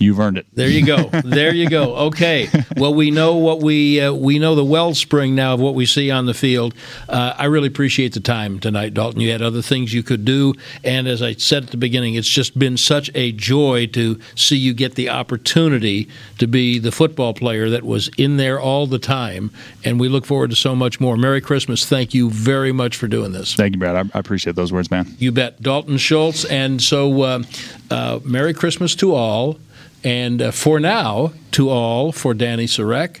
[0.00, 0.46] you've earned it.
[0.52, 1.08] There you go.
[1.24, 1.94] There you go.
[2.04, 2.48] Okay.
[2.76, 6.10] Well, we know what we uh, we know the wellspring now of what we see
[6.10, 6.74] on the field.
[7.08, 9.20] Uh, I really appreciate the time tonight, Dalton.
[9.20, 12.28] You had other things you could do, and as I said at the beginning, it's
[12.28, 17.32] just been such a joy to see you get the opportunity to be the football
[17.32, 19.50] player that was in there all the time.
[19.84, 21.16] And we look forward to so much more.
[21.16, 21.86] Merry Christmas.
[21.86, 23.54] Thank you very much for doing this.
[23.54, 23.96] Thank you, Brad.
[23.96, 25.14] I, I appreciate those words, man.
[25.18, 25.62] You bet.
[25.62, 26.44] Dalton Schultz.
[26.44, 27.42] And so, uh,
[27.90, 29.58] uh, Merry Christmas to all.
[30.04, 33.20] And uh, for now, to all, for Danny Sarek,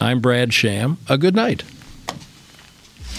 [0.00, 0.96] I'm Brad Sham.
[1.08, 1.62] A good night.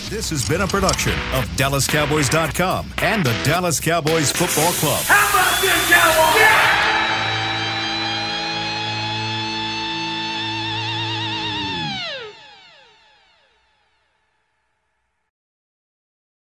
[0.09, 5.03] This has been a production of DallasCowboys.com and the Dallas Cowboys Football Club.
[5.05, 6.72] How about this, Cowboys?